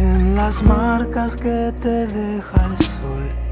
en 0.00 0.34
las 0.34 0.60
marcas 0.64 1.36
que 1.36 1.72
te 1.80 2.08
deja 2.08 2.66
el 2.66 2.76
sol. 2.78 3.45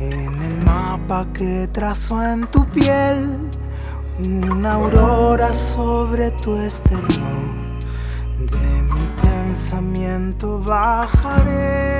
En 0.00 0.40
el 0.42 0.64
mapa 0.64 1.26
que 1.34 1.68
trazo 1.72 2.22
en 2.22 2.46
tu 2.46 2.64
piel, 2.66 3.36
una 4.20 4.74
aurora 4.74 5.52
sobre 5.52 6.30
tu 6.30 6.56
esternón. 6.56 7.80
De 8.38 8.82
mi 8.82 9.08
pensamiento 9.20 10.60
bajaré. 10.60 11.98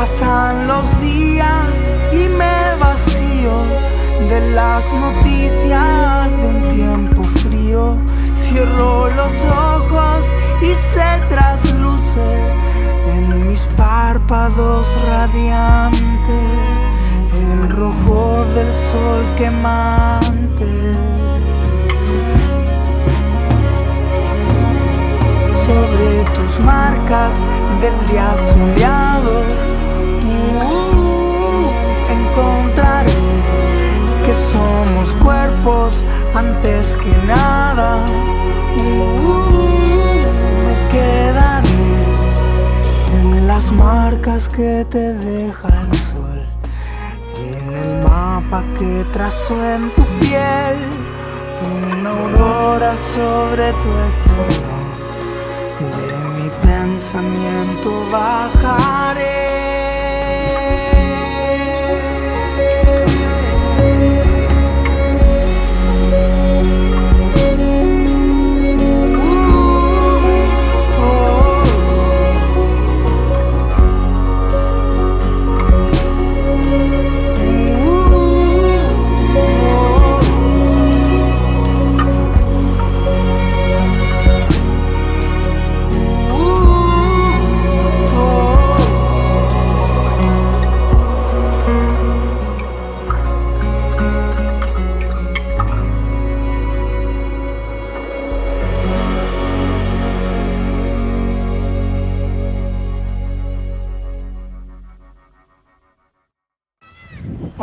Pasan 0.00 0.66
los 0.66 0.98
días 0.98 1.90
y 2.10 2.26
me 2.26 2.74
vacío 2.80 3.66
de 4.30 4.40
las 4.52 4.90
noticias 4.94 6.38
de 6.38 6.46
un 6.46 6.62
tiempo 6.68 7.22
frío. 7.24 7.98
Cierro 8.34 9.10
los 9.10 9.44
ojos 9.44 10.32
y 10.62 10.74
se 10.74 11.04
trasluce 11.28 12.34
en 13.08 13.46
mis 13.46 13.66
párpados 13.76 14.86
radiante 15.06 16.40
el 17.52 17.68
rojo 17.68 18.46
del 18.54 18.72
sol 18.72 19.22
quemante. 19.36 20.94
Sobre 25.66 26.24
tus 26.34 26.58
marcas 26.60 27.42
del 27.82 28.06
día 28.08 28.34
soleado 28.34 29.69
somos 34.40 35.14
cuerpos 35.16 36.02
antes 36.34 36.96
que 36.96 37.12
nada. 37.26 38.04
Uh, 38.76 40.20
me 40.64 40.76
quedaré 40.88 41.92
en 43.20 43.46
las 43.46 43.70
marcas 43.70 44.48
que 44.48 44.86
te 44.88 45.14
deja 45.14 45.68
el 45.68 45.94
sol, 45.94 46.40
en 47.36 47.74
el 47.82 48.02
mapa 48.02 48.64
que 48.78 49.04
trazo 49.12 49.54
en 49.74 49.90
tu 49.94 50.04
piel, 50.20 50.78
una 51.82 52.10
aurora 52.10 52.96
sobre 52.96 53.72
tu 53.82 53.90
estrella. 54.08 54.78
De 55.94 56.08
mi 56.36 56.50
pensamiento 56.62 57.90
bajaré. 58.10 59.49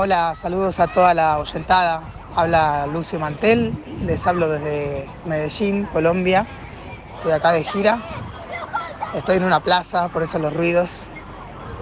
Hola, 0.07 0.35
saludos 0.35 0.79
a 0.79 0.87
toda 0.87 1.13
la 1.13 1.37
oyentada. 1.37 1.99
Habla 2.33 2.87
Lucio 2.87 3.19
Mantel, 3.19 3.73
les 4.05 4.25
hablo 4.25 4.47
desde 4.47 5.05
Medellín, 5.25 5.83
Colombia. 5.91 6.47
Estoy 7.17 7.33
acá 7.33 7.51
de 7.51 7.65
gira. 7.65 7.99
Estoy 9.13 9.35
en 9.35 9.43
una 9.43 9.59
plaza, 9.59 10.07
por 10.07 10.23
eso 10.23 10.39
los 10.39 10.53
ruidos. 10.53 11.07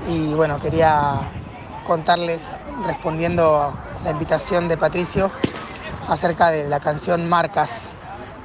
Y 0.10 0.34
bueno, 0.34 0.60
quería 0.60 1.20
contarles, 1.86 2.58
respondiendo 2.88 3.72
la 4.04 4.10
invitación 4.10 4.70
de 4.70 4.76
Patricio, 4.76 5.30
acerca 6.10 6.50
de 6.50 6.68
la 6.68 6.80
canción 6.80 7.30
Marcas. 7.30 7.94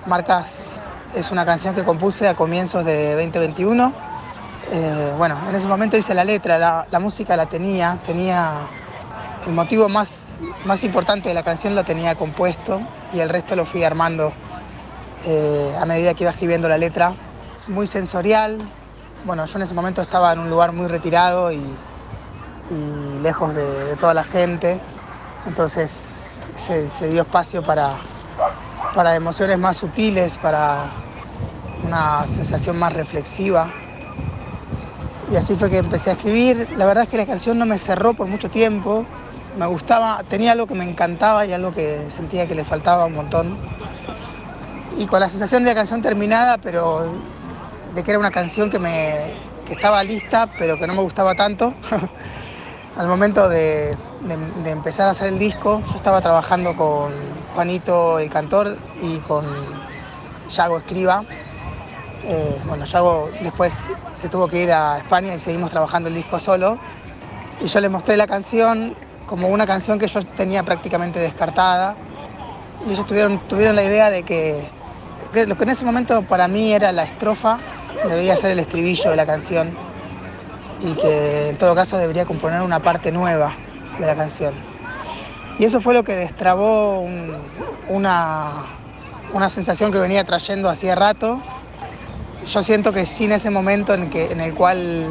Marcas 0.04 0.82
es 1.14 1.30
una 1.30 1.46
canción 1.46 1.74
que 1.74 1.84
compuse 1.84 2.28
a 2.28 2.34
comienzos 2.34 2.84
de 2.84 3.14
2021. 3.14 3.92
Eh, 4.72 5.14
bueno, 5.16 5.38
en 5.48 5.54
ese 5.54 5.66
momento 5.66 5.96
hice 5.96 6.12
la 6.12 6.24
letra, 6.24 6.58
la, 6.58 6.86
la 6.90 6.98
música 6.98 7.34
la 7.34 7.46
tenía, 7.46 7.96
tenía 8.04 8.58
el 9.46 9.52
motivo 9.52 9.88
más, 9.88 10.34
más 10.64 10.84
importante 10.84 11.28
de 11.28 11.34
la 11.34 11.42
canción 11.42 11.74
lo 11.74 11.84
tenía 11.84 12.14
compuesto 12.14 12.80
y 13.12 13.20
el 13.20 13.28
resto 13.28 13.56
lo 13.56 13.64
fui 13.64 13.82
armando 13.82 14.32
eh, 15.26 15.74
a 15.80 15.84
medida 15.86 16.14
que 16.14 16.24
iba 16.24 16.30
escribiendo 16.30 16.68
la 16.68 16.78
letra. 16.78 17.14
Muy 17.66 17.86
sensorial. 17.86 18.58
Bueno, 19.24 19.46
yo 19.46 19.56
en 19.56 19.62
ese 19.62 19.74
momento 19.74 20.02
estaba 20.02 20.32
en 20.32 20.40
un 20.40 20.50
lugar 20.50 20.72
muy 20.72 20.88
retirado 20.88 21.52
y, 21.52 21.60
y 22.70 23.18
lejos 23.22 23.54
de, 23.54 23.84
de, 23.84 23.96
toda 23.96 24.14
la 24.14 24.24
gente. 24.24 24.80
Entonces 25.46 26.22
se, 26.56 26.88
se 26.90 27.08
dio 27.08 27.22
espacio 27.22 27.62
para, 27.62 27.96
para 28.94 29.14
emociones 29.14 29.58
más 29.58 29.76
sutiles, 29.76 30.36
para 30.38 30.84
una 31.84 32.26
sensación 32.26 32.78
más 32.78 32.92
reflexiva. 32.92 33.66
Y 35.30 35.36
así 35.36 35.54
fue 35.56 35.70
que 35.70 35.78
empecé 35.78 36.10
a 36.10 36.12
escribir. 36.14 36.68
La 36.76 36.86
verdad 36.86 37.04
es 37.04 37.08
que 37.08 37.16
la 37.16 37.26
canción 37.26 37.58
no 37.58 37.64
me 37.64 37.78
cerró 37.78 38.14
por 38.14 38.26
mucho 38.26 38.50
tiempo 38.50 39.06
me 39.56 39.66
gustaba, 39.66 40.22
tenía 40.28 40.52
algo 40.52 40.66
que 40.66 40.74
me 40.74 40.88
encantaba 40.88 41.46
y 41.46 41.52
algo 41.52 41.72
que 41.72 42.08
sentía 42.10 42.46
que 42.46 42.54
le 42.54 42.64
faltaba 42.64 43.06
un 43.06 43.14
montón. 43.14 43.58
Y 44.98 45.06
con 45.06 45.20
la 45.20 45.28
sensación 45.28 45.64
de 45.64 45.70
la 45.70 45.74
canción 45.74 46.02
terminada, 46.02 46.58
pero 46.58 47.06
de 47.94 48.02
que 48.02 48.10
era 48.10 48.18
una 48.18 48.30
canción 48.30 48.70
que, 48.70 48.78
me, 48.78 49.32
que 49.66 49.74
estaba 49.74 50.02
lista, 50.04 50.48
pero 50.58 50.78
que 50.78 50.86
no 50.86 50.94
me 50.94 51.02
gustaba 51.02 51.34
tanto. 51.34 51.74
Al 52.96 53.06
momento 53.06 53.48
de, 53.48 53.96
de, 54.64 54.70
empezar 54.70 55.08
a 55.08 55.12
hacer 55.12 55.28
el 55.28 55.38
disco, 55.38 55.80
yo 55.88 55.96
estaba 55.96 56.20
trabajando 56.20 56.76
con 56.76 57.12
Juanito, 57.54 58.18
el 58.18 58.28
cantor, 58.28 58.76
y 59.00 59.18
con 59.18 59.46
Yago 60.50 60.78
Escriba. 60.78 61.22
Eh, 62.24 62.60
bueno, 62.66 62.84
Yago 62.84 63.30
después 63.42 63.74
se 64.16 64.28
tuvo 64.28 64.48
que 64.48 64.64
ir 64.64 64.72
a 64.72 64.98
España 64.98 65.34
y 65.34 65.38
seguimos 65.38 65.70
trabajando 65.70 66.08
el 66.08 66.14
disco 66.14 66.38
solo. 66.38 66.78
Y 67.60 67.66
yo 67.66 67.80
le 67.80 67.88
mostré 67.88 68.16
la 68.16 68.26
canción 68.26 68.94
como 69.30 69.46
una 69.46 69.64
canción 69.64 69.96
que 70.00 70.08
yo 70.08 70.20
tenía 70.24 70.64
prácticamente 70.64 71.20
descartada. 71.20 71.94
Y 72.84 72.92
ellos 72.92 73.06
tuvieron, 73.06 73.38
tuvieron 73.46 73.76
la 73.76 73.84
idea 73.84 74.10
de 74.10 74.24
que, 74.24 74.68
lo 75.46 75.56
que 75.56 75.62
en 75.62 75.70
ese 75.70 75.84
momento 75.84 76.22
para 76.22 76.48
mí 76.48 76.72
era 76.72 76.90
la 76.90 77.04
estrofa 77.04 77.58
debía 78.08 78.34
ser 78.34 78.50
el 78.50 78.58
estribillo 78.58 79.10
de 79.10 79.16
la 79.16 79.26
canción 79.26 79.70
y 80.80 80.94
que 80.94 81.50
en 81.50 81.58
todo 81.58 81.74
caso 81.76 81.96
debería 81.96 82.24
componer 82.24 82.62
una 82.62 82.80
parte 82.80 83.12
nueva 83.12 83.52
de 84.00 84.06
la 84.06 84.16
canción. 84.16 84.52
Y 85.60 85.64
eso 85.64 85.80
fue 85.80 85.94
lo 85.94 86.02
que 86.02 86.16
destrabó 86.16 86.98
un, 86.98 87.32
una, 87.88 88.64
una 89.32 89.48
sensación 89.48 89.92
que 89.92 89.98
venía 89.98 90.24
trayendo 90.24 90.68
hacía 90.68 90.96
rato. 90.96 91.40
Yo 92.48 92.62
siento 92.64 92.92
que 92.92 93.06
sin 93.06 93.30
ese 93.30 93.50
momento 93.50 93.94
en, 93.94 94.10
que, 94.10 94.32
en 94.32 94.40
el 94.40 94.54
cual 94.54 95.06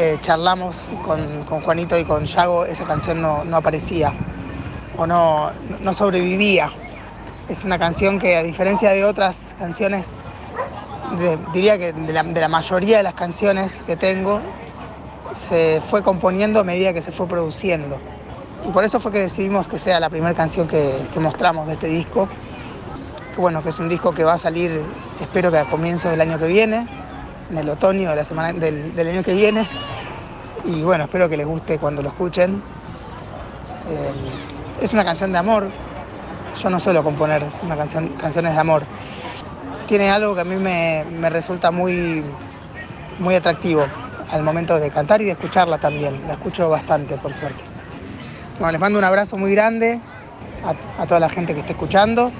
eh, 0.00 0.16
charlamos 0.22 0.76
con, 1.04 1.44
Juanito 1.44 1.98
y 1.98 2.04
con 2.04 2.24
Yago, 2.24 2.64
esa 2.64 2.84
canción 2.84 3.20
no, 3.20 3.42
aparecía 3.56 4.12
o 4.96 5.08
no, 5.08 5.50
sobrevivía. 5.92 6.70
Es 7.48 7.64
una 7.64 7.80
canción 7.80 8.20
que 8.20 8.36
a 8.36 8.44
diferencia 8.44 8.90
de 8.90 9.04
otras 9.04 9.56
canciones, 9.58 10.06
diría 11.52 11.78
que 11.78 11.92
de 11.92 12.12
la, 12.12 12.48
mayoría 12.48 12.98
de 12.98 13.02
las 13.02 13.14
canciones 13.14 13.82
que 13.82 13.96
tengo, 13.96 14.38
se 15.34 15.82
fue 15.84 16.04
componiendo 16.04 16.60
a 16.60 16.64
medida 16.64 16.92
que 16.92 17.02
se 17.02 17.10
fue 17.10 17.26
produciendo. 17.26 17.98
Y 18.68 18.70
por 18.70 18.84
eso 18.84 19.00
fue 19.00 19.10
que 19.10 19.18
decidimos 19.18 19.66
que 19.66 19.80
sea 19.80 19.98
la 19.98 20.10
primera 20.10 20.32
canción 20.32 20.68
que, 20.68 21.08
mostramos 21.18 21.66
de 21.66 21.72
este 21.72 21.88
disco. 21.88 22.28
Bueno, 23.36 23.64
que 23.64 23.70
es 23.70 23.78
un 23.80 23.88
disco 23.88 24.12
que 24.12 24.22
va 24.22 24.34
a 24.34 24.38
salir, 24.38 24.80
espero 25.20 25.50
que 25.50 25.58
a 25.58 25.64
comienzos 25.64 26.12
del 26.12 26.20
año 26.20 26.38
que 26.38 26.46
viene 26.46 26.86
en 27.50 27.58
el 27.58 27.68
otoño 27.68 28.10
de 28.10 28.16
la 28.16 28.24
semana, 28.24 28.58
del, 28.58 28.94
del, 28.94 29.08
año 29.08 29.22
que 29.22 29.32
viene. 29.32 29.66
Y 30.64 30.82
bueno, 30.82 31.04
espero 31.04 31.28
que 31.28 31.36
les 31.36 31.46
guste 31.46 31.78
cuando 31.78 32.02
lo 32.02 32.08
escuchen. 32.08 32.62
Eh, 33.88 34.82
es 34.82 34.92
una 34.92 35.04
canción 35.04 35.32
de 35.32 35.38
amor. 35.38 35.70
Yo 36.62 36.70
no 36.70 36.80
suelo 36.80 37.02
componer 37.02 37.44
una 37.62 37.76
canción, 37.76 38.08
canciones 38.20 38.54
de 38.54 38.60
amor. 38.60 38.82
Tiene 39.86 40.10
algo 40.10 40.34
que 40.34 40.42
a 40.42 40.44
mí 40.44 40.56
me, 40.56 41.04
me 41.10 41.30
resulta 41.30 41.70
muy, 41.70 42.22
muy 43.18 43.34
atractivo 43.34 43.86
al 44.30 44.42
momento 44.42 44.78
de 44.78 44.90
cantar 44.90 45.22
y 45.22 45.26
de 45.26 45.32
escucharla 45.32 45.78
también. 45.78 46.20
La 46.26 46.34
escucho 46.34 46.68
bastante, 46.68 47.16
por 47.16 47.32
suerte. 47.32 47.62
Bueno, 48.58 48.72
les 48.72 48.80
mando 48.80 48.98
un 48.98 49.04
abrazo 49.04 49.36
muy 49.36 49.52
grande 49.52 50.00
a, 50.64 51.02
a 51.02 51.06
toda 51.06 51.20
la 51.20 51.28
gente 51.28 51.54
que 51.54 51.60
esté 51.60 51.72
escuchando 51.72 52.30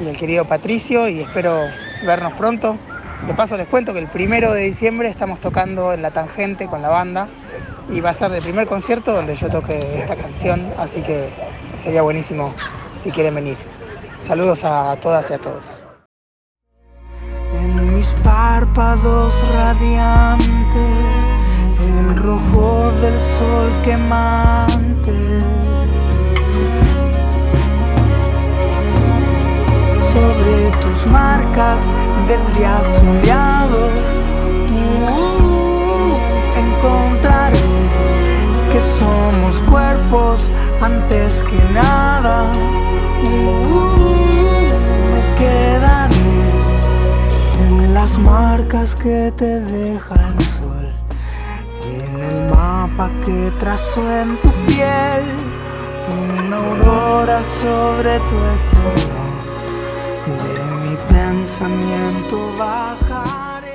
y 0.00 0.08
el 0.08 0.16
querido 0.16 0.44
Patricio 0.44 1.08
y 1.08 1.20
espero 1.20 1.64
vernos 2.04 2.32
pronto. 2.34 2.76
De 3.26 3.34
paso 3.34 3.56
les 3.56 3.66
cuento 3.66 3.92
que 3.92 3.98
el 3.98 4.06
primero 4.06 4.52
de 4.52 4.62
diciembre 4.62 5.08
estamos 5.08 5.40
tocando 5.40 5.92
en 5.92 6.02
La 6.02 6.10
Tangente 6.10 6.66
con 6.66 6.80
la 6.82 6.88
banda 6.88 7.28
y 7.90 8.00
va 8.00 8.10
a 8.10 8.14
ser 8.14 8.32
el 8.32 8.42
primer 8.42 8.66
concierto 8.66 9.12
donde 9.12 9.34
yo 9.34 9.48
toque 9.48 10.00
esta 10.00 10.16
canción, 10.16 10.72
así 10.78 11.02
que 11.02 11.28
sería 11.78 12.02
buenísimo 12.02 12.54
si 13.02 13.10
quieren 13.10 13.34
venir. 13.34 13.56
Saludos 14.20 14.64
a 14.64 14.96
todas 15.00 15.30
y 15.30 15.34
a 15.34 15.38
todos. 15.38 15.86
En 17.54 17.94
mis 17.94 18.08
párpados 18.24 19.34
radiante, 19.52 20.86
el 21.98 22.16
rojo 22.16 22.92
del 23.00 23.18
sol 23.18 23.70
quemante. 23.82 25.57
Sobre 30.12 30.70
tus 30.80 31.06
marcas 31.06 31.82
del 32.26 32.40
día 32.54 32.82
soleado, 32.82 33.90
uh, 35.06 36.12
encontraré 36.56 37.58
que 38.72 38.80
somos 38.80 39.60
cuerpos 39.68 40.48
antes 40.80 41.42
que 41.42 41.60
nada. 41.74 42.50
Uh, 43.22 44.66
me 45.12 45.22
quedaré 45.36 46.40
en 47.66 47.92
las 47.92 48.18
marcas 48.18 48.94
que 48.94 49.30
te 49.36 49.60
deja 49.60 50.14
el 50.14 50.40
sol, 50.42 50.90
en 51.84 52.20
el 52.22 52.48
mapa 52.48 53.10
que 53.24 53.52
trazó 53.60 54.00
en 54.10 54.40
tu 54.40 54.50
piel, 54.66 55.22
una 56.40 56.56
aurora 56.56 57.44
sobre 57.44 58.18
tu 58.20 58.36
estrella 58.54 59.27
de 60.30 60.88
mi 60.88 60.96
pensamiento 61.08 62.52
bajaré. 62.58 63.68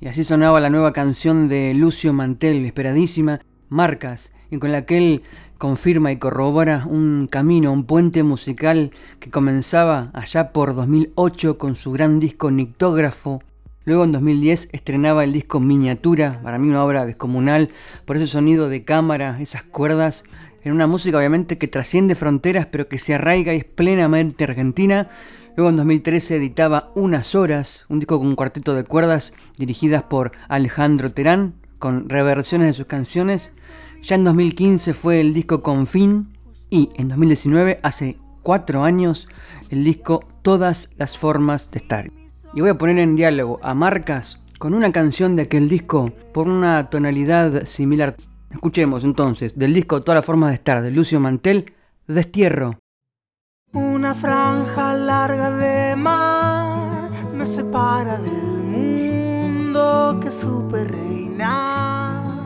Y 0.00 0.08
así 0.08 0.24
sonaba 0.24 0.60
la 0.60 0.70
nueva 0.70 0.92
canción 0.92 1.48
de 1.48 1.74
Lucio 1.74 2.12
Mantel, 2.12 2.64
esperadísima, 2.64 3.40
Marcas, 3.68 4.32
y 4.50 4.58
con 4.58 4.72
la 4.72 4.84
que 4.84 4.98
él 4.98 5.22
confirma 5.58 6.10
y 6.10 6.16
corrobora 6.16 6.84
un 6.86 7.28
camino, 7.30 7.72
un 7.72 7.84
puente 7.84 8.22
musical 8.22 8.90
que 9.20 9.30
comenzaba 9.30 10.10
allá 10.12 10.52
por 10.52 10.74
2008 10.74 11.58
con 11.58 11.76
su 11.76 11.92
gran 11.92 12.18
disco 12.18 12.50
Nictógrafo. 12.50 13.42
Luego 13.84 14.04
en 14.04 14.12
2010 14.12 14.68
estrenaba 14.72 15.24
el 15.24 15.32
disco 15.32 15.60
Miniatura, 15.60 16.40
para 16.42 16.58
mí 16.58 16.68
una 16.68 16.84
obra 16.84 17.06
descomunal, 17.06 17.70
por 18.04 18.16
ese 18.16 18.26
sonido 18.26 18.68
de 18.68 18.84
cámara, 18.84 19.40
esas 19.40 19.64
cuerdas 19.64 20.24
en 20.62 20.72
una 20.72 20.86
música 20.86 21.18
obviamente 21.18 21.58
que 21.58 21.68
trasciende 21.68 22.14
fronteras 22.14 22.66
pero 22.66 22.88
que 22.88 22.98
se 22.98 23.14
arraiga 23.14 23.54
y 23.54 23.58
es 23.58 23.64
plenamente 23.64 24.44
argentina. 24.44 25.08
Luego 25.56 25.70
en 25.70 25.76
2013 25.76 26.36
editaba 26.36 26.92
Unas 26.94 27.34
Horas, 27.34 27.84
un 27.88 27.98
disco 27.98 28.18
con 28.18 28.28
un 28.28 28.36
cuarteto 28.36 28.74
de 28.74 28.84
cuerdas 28.84 29.32
dirigidas 29.58 30.04
por 30.04 30.32
Alejandro 30.48 31.12
Terán, 31.12 31.54
con 31.78 32.08
reversiones 32.08 32.68
de 32.68 32.74
sus 32.74 32.86
canciones. 32.86 33.50
Ya 34.02 34.14
en 34.14 34.24
2015 34.24 34.94
fue 34.94 35.20
el 35.20 35.34
disco 35.34 35.62
Confín 35.62 36.38
y 36.70 36.90
en 36.94 37.08
2019, 37.08 37.80
hace 37.82 38.16
cuatro 38.42 38.84
años, 38.84 39.28
el 39.70 39.84
disco 39.84 40.24
Todas 40.42 40.88
las 40.96 41.18
Formas 41.18 41.70
de 41.70 41.78
Estar. 41.78 42.10
Y 42.54 42.60
voy 42.60 42.70
a 42.70 42.78
poner 42.78 42.98
en 42.98 43.16
diálogo 43.16 43.58
a 43.62 43.74
Marcas 43.74 44.40
con 44.58 44.74
una 44.74 44.92
canción 44.92 45.36
de 45.36 45.42
aquel 45.42 45.68
disco 45.68 46.12
por 46.32 46.48
una 46.48 46.90
tonalidad 46.90 47.64
similar. 47.64 48.16
Escuchemos 48.50 49.04
entonces 49.04 49.56
del 49.58 49.72
disco 49.72 50.02
Todas 50.02 50.16
las 50.16 50.24
formas 50.24 50.50
de 50.50 50.56
estar 50.56 50.82
de 50.82 50.90
Lucio 50.90 51.20
Mantel, 51.20 51.72
Destierro. 52.06 52.78
Una 53.72 54.14
franja 54.14 54.92
larga 54.94 55.50
de 55.52 55.94
mar 55.94 57.08
me 57.32 57.46
separa 57.46 58.18
del 58.18 58.64
mundo 58.64 60.18
que 60.20 60.32
supe 60.32 60.84
reinar. 60.84 62.40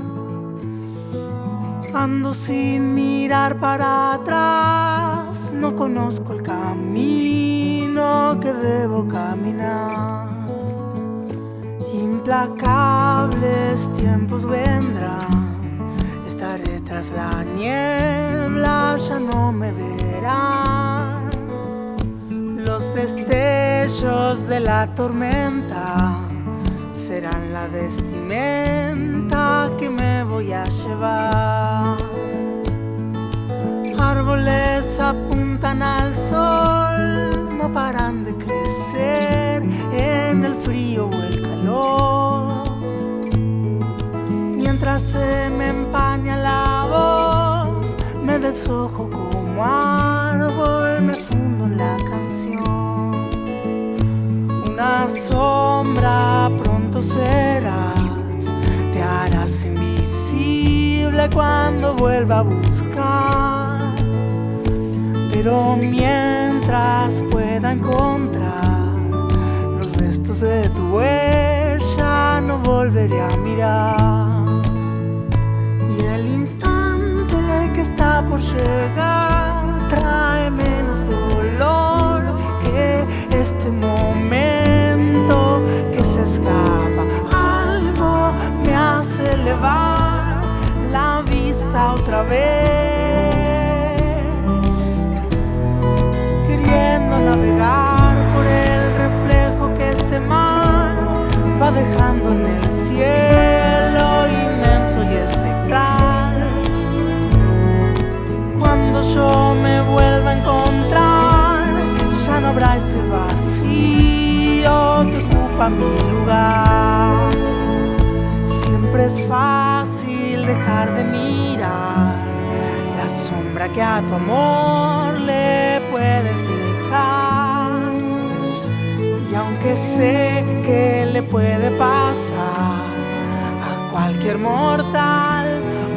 Ando 1.95 2.35
sin 2.35 2.95
mirar 2.95 3.59
para 3.59 4.15
atrás, 4.15 5.51
no 5.55 5.75
conozco 5.75 6.35
el 6.35 6.43
camino 6.43 8.39
que 8.43 8.53
debo 8.53 9.09
caminar. 9.09 10.29
Implacables 11.95 13.89
tiempos 13.95 14.45
vendrán, 14.45 15.44
estaré 16.35 16.81
tras 16.81 17.13
la 17.13 17.45
niebla, 17.45 18.97
ya 18.99 19.21
no 19.21 19.53
me 19.53 19.71
verán. 19.71 21.31
Los 22.67 22.93
destellos 22.93 24.49
de 24.49 24.59
la 24.59 24.93
tormenta 24.97 26.19
serán 26.93 27.53
la 27.53 27.69
vestimenta 27.69 29.71
que 29.79 29.89
me 29.89 30.25
voy 30.25 30.53
a 30.53 30.65
llevar. 30.65 31.99
Árboles 33.97 34.99
apuntan 34.99 35.83
al 35.83 36.17
sol, 36.17 37.59
no 37.59 37.73
paran 37.73 38.25
de 38.25 38.35
crecer 38.35 39.63
en 39.93 40.45
el 40.45 40.57
frío 40.57 41.07
o 41.07 41.23
el 41.23 41.43
calor. 41.43 42.24
Mientras 44.85 45.13
se 45.13 45.49
me 45.49 45.69
empaña 45.69 46.37
la 46.37 46.87
voz, 46.91 47.97
me 48.23 48.39
deshojo 48.39 49.09
como 49.09 49.65
árbol, 49.65 51.01
me 51.01 51.15
fundo 51.15 51.65
en 51.65 51.79
la 51.79 51.97
canción. 52.05 53.15
Una 54.71 55.09
sombra 55.09 56.51
pronto 56.63 57.01
serás, 57.01 58.45
te 58.93 59.03
harás 59.03 59.65
invisible 59.65 61.31
cuando 61.33 61.95
vuelva 61.95 62.41
a 62.41 62.43
buscar. 62.43 63.95
Pero 65.33 65.77
mientras 65.77 67.23
pueda 67.31 67.73
encontrar 67.73 68.93
los 69.79 69.93
restos 69.97 70.41
de 70.41 70.69
tu 70.69 70.95
huella, 70.95 72.43
no 72.43 72.59
volveré 72.59 73.19
a 73.23 73.35
mirar. 73.39 74.24
El 76.13 76.27
instante 76.27 77.71
que 77.75 77.81
está 77.81 78.23
por 78.29 78.41
llegar 78.41 79.89
trae 79.89 80.51
menos 80.51 80.99
dolor 81.09 82.23
que 82.63 83.05
este 83.31 83.71
momento 83.71 85.63
que 85.93 86.05
se 86.05 86.23
escapa. 86.23 87.03
Algo 87.33 88.33
me 88.65 88.75
hace 88.75 89.33
elevar 89.33 90.43
la 90.93 91.23
vista 91.23 91.95
otra 91.95 92.23
vez, 92.23 92.84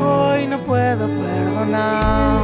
hoy 0.02 0.48
no 0.48 0.60
puedo 0.60 1.08
perdonar. 1.08 2.37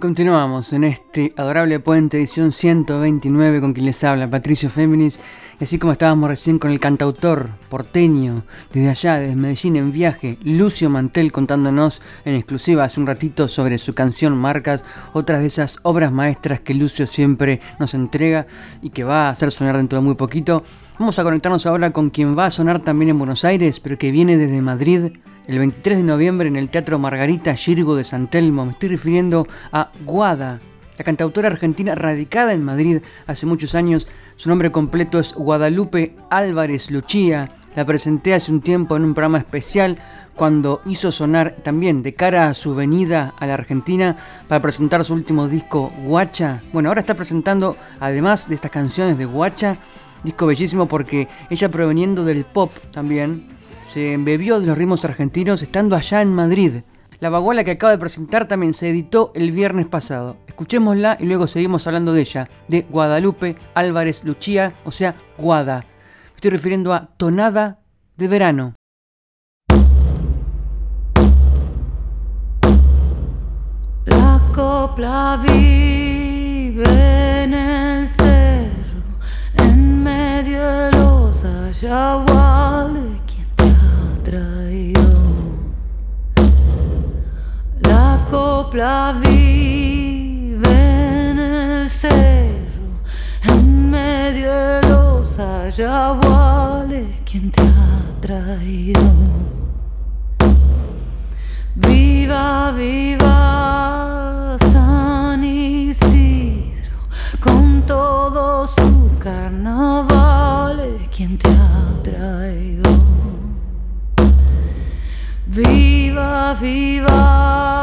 Continuamos 0.00 0.72
en 0.72 0.84
este 0.84 1.34
adorable 1.36 1.78
puente 1.78 2.16
edición 2.16 2.52
129 2.52 3.60
con 3.60 3.74
quien 3.74 3.84
les 3.84 4.02
habla 4.02 4.30
Patricio 4.30 4.70
Féminis. 4.70 5.18
Así 5.60 5.78
como 5.78 5.92
estábamos 5.92 6.30
recién 6.30 6.58
con 6.58 6.70
el 6.70 6.80
cantautor 6.80 7.50
porteño 7.68 8.44
desde 8.72 8.88
allá, 8.88 9.18
desde 9.18 9.36
Medellín 9.36 9.76
en 9.76 9.92
viaje, 9.92 10.38
Lucio 10.42 10.88
Mantel 10.88 11.32
contándonos 11.32 12.00
en 12.24 12.34
exclusiva 12.34 12.84
hace 12.84 12.98
un 12.98 13.06
ratito 13.06 13.46
sobre 13.46 13.76
su 13.76 13.92
canción 13.92 14.38
Marcas, 14.38 14.82
otras 15.12 15.40
de 15.40 15.48
esas 15.48 15.78
obras 15.82 16.12
maestras 16.12 16.60
que 16.60 16.72
Lucio 16.72 17.06
siempre 17.06 17.60
nos 17.78 17.92
entrega 17.92 18.46
y 18.80 18.88
que 18.88 19.04
va 19.04 19.26
a 19.26 19.30
hacer 19.30 19.52
sonar 19.52 19.76
dentro 19.76 19.98
de 19.98 20.04
muy 20.04 20.14
poquito. 20.14 20.62
Vamos 20.98 21.18
a 21.18 21.24
conectarnos 21.24 21.66
ahora 21.66 21.90
con 21.90 22.08
quien 22.08 22.36
va 22.38 22.46
a 22.46 22.50
sonar 22.50 22.80
también 22.80 23.10
en 23.10 23.18
Buenos 23.18 23.44
Aires, 23.44 23.80
pero 23.80 23.98
que 23.98 24.10
viene 24.10 24.38
desde 24.38 24.62
Madrid 24.62 25.12
el 25.46 25.58
23 25.58 25.98
de 25.98 26.04
noviembre 26.04 26.48
en 26.48 26.56
el 26.56 26.70
Teatro 26.70 26.98
Margarita 26.98 27.54
Girgo 27.54 27.96
de 27.96 28.04
San 28.04 28.28
Telmo. 28.28 28.64
Me 28.64 28.72
estoy 28.72 28.88
refiriendo 28.88 29.46
a 29.72 29.90
Guada, 30.06 30.58
la 31.00 31.04
cantautora 31.04 31.48
argentina 31.48 31.94
radicada 31.94 32.52
en 32.52 32.62
Madrid 32.62 33.00
hace 33.26 33.46
muchos 33.46 33.74
años. 33.74 34.06
Su 34.36 34.50
nombre 34.50 34.70
completo 34.70 35.18
es 35.18 35.32
Guadalupe 35.32 36.14
Álvarez 36.28 36.90
Luchía. 36.90 37.48
La 37.74 37.86
presenté 37.86 38.34
hace 38.34 38.52
un 38.52 38.60
tiempo 38.60 38.96
en 38.96 39.04
un 39.04 39.14
programa 39.14 39.38
especial 39.38 39.96
cuando 40.36 40.82
hizo 40.84 41.10
sonar 41.10 41.56
también 41.62 42.02
de 42.02 42.12
cara 42.12 42.48
a 42.48 42.54
su 42.54 42.74
venida 42.74 43.32
a 43.38 43.46
la 43.46 43.54
Argentina 43.54 44.14
para 44.46 44.60
presentar 44.60 45.02
su 45.06 45.14
último 45.14 45.48
disco 45.48 45.90
Guacha. 46.04 46.60
Bueno, 46.74 46.90
ahora 46.90 47.00
está 47.00 47.14
presentando, 47.14 47.78
además 47.98 48.46
de 48.46 48.56
estas 48.56 48.70
canciones 48.70 49.16
de 49.16 49.24
Guacha, 49.24 49.78
disco 50.22 50.44
bellísimo 50.44 50.84
porque 50.84 51.28
ella 51.48 51.70
proveniendo 51.70 52.26
del 52.26 52.44
pop 52.44 52.72
también, 52.92 53.48
se 53.90 54.12
embebió 54.12 54.60
de 54.60 54.66
los 54.66 54.76
ritmos 54.76 55.06
argentinos 55.06 55.62
estando 55.62 55.96
allá 55.96 56.20
en 56.20 56.34
Madrid. 56.34 56.82
La 57.20 57.28
baguala 57.28 57.64
que 57.64 57.72
acaba 57.72 57.92
de 57.92 57.98
presentar 57.98 58.48
también 58.48 58.72
se 58.72 58.88
editó 58.88 59.30
el 59.34 59.52
viernes 59.52 59.86
pasado. 59.86 60.38
Escuchémosla 60.46 61.18
y 61.20 61.26
luego 61.26 61.46
seguimos 61.46 61.86
hablando 61.86 62.14
de 62.14 62.22
ella, 62.22 62.48
de 62.66 62.86
Guadalupe 62.88 63.56
Álvarez 63.74 64.24
Luchía, 64.24 64.72
o 64.86 64.90
sea, 64.90 65.14
Guada. 65.36 65.84
Me 66.30 66.36
estoy 66.36 66.50
refiriendo 66.50 66.94
a 66.94 67.10
Tonada 67.18 67.80
de 68.16 68.26
Verano. 68.26 68.74
La 74.06 74.40
copla 74.54 75.38
vive 75.42 76.84
en 77.42 77.52
el 77.52 78.08
cerro, 78.08 79.02
en 79.58 80.02
medio 80.02 80.66
de 80.66 80.92
los 80.92 81.44
ayahuales. 81.44 83.20
¿Quién 83.26 83.46
te 84.24 84.36
ha 84.36 84.59
copla 88.30 89.12
vive 89.20 90.68
en 91.30 91.38
el 91.38 91.90
cerro, 91.90 93.02
en 93.42 93.90
medio 93.90 94.52
de 94.52 94.88
los 94.88 95.38
ayahuales. 95.38 97.06
¿Quién 97.28 97.50
te 97.50 97.60
ha 97.60 98.20
traído? 98.20 99.02
Viva, 101.74 102.72
viva 102.72 104.56
San 104.72 105.42
Isidro, 105.42 106.98
con 107.40 107.82
todo 107.82 108.66
su 108.66 109.10
carnaval, 109.18 110.98
¿quién 111.14 111.36
te 111.36 111.48
ha 111.48 112.02
traído. 112.02 112.90
Viva, 115.46 116.54
viva 116.60 117.79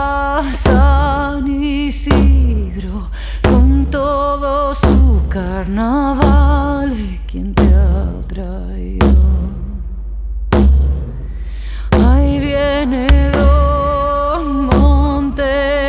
San 0.53 1.47
Isidro 1.47 3.09
con 3.43 3.85
todo 3.87 4.73
su 4.73 5.23
carnaval. 5.29 6.93
¿Quién 7.29 7.53
te 7.53 7.63
ha 7.63 8.21
traído? 8.27 9.07
Ahí 11.91 12.39
viene 12.39 13.31
Don 13.31 14.65
Montellano 14.65 15.87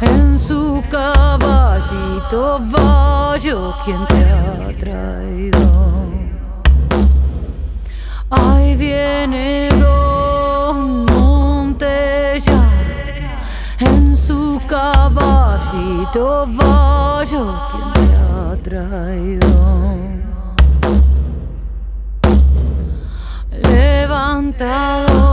en 0.00 0.38
su 0.38 0.82
caballito 0.90 2.60
vallo. 2.70 3.74
¿Quién 3.84 3.98
te 4.06 4.24
ha 4.30 4.72
traído? 4.78 5.58
Ahí 8.30 8.76
viene 8.76 9.68
Don 9.70 10.09
caballito 14.80 16.46
vallo. 16.56 17.44
¿Quién 17.70 18.08
te 18.08 18.16
ha 18.16 18.56
traído? 18.62 19.48
levantado 23.68 25.29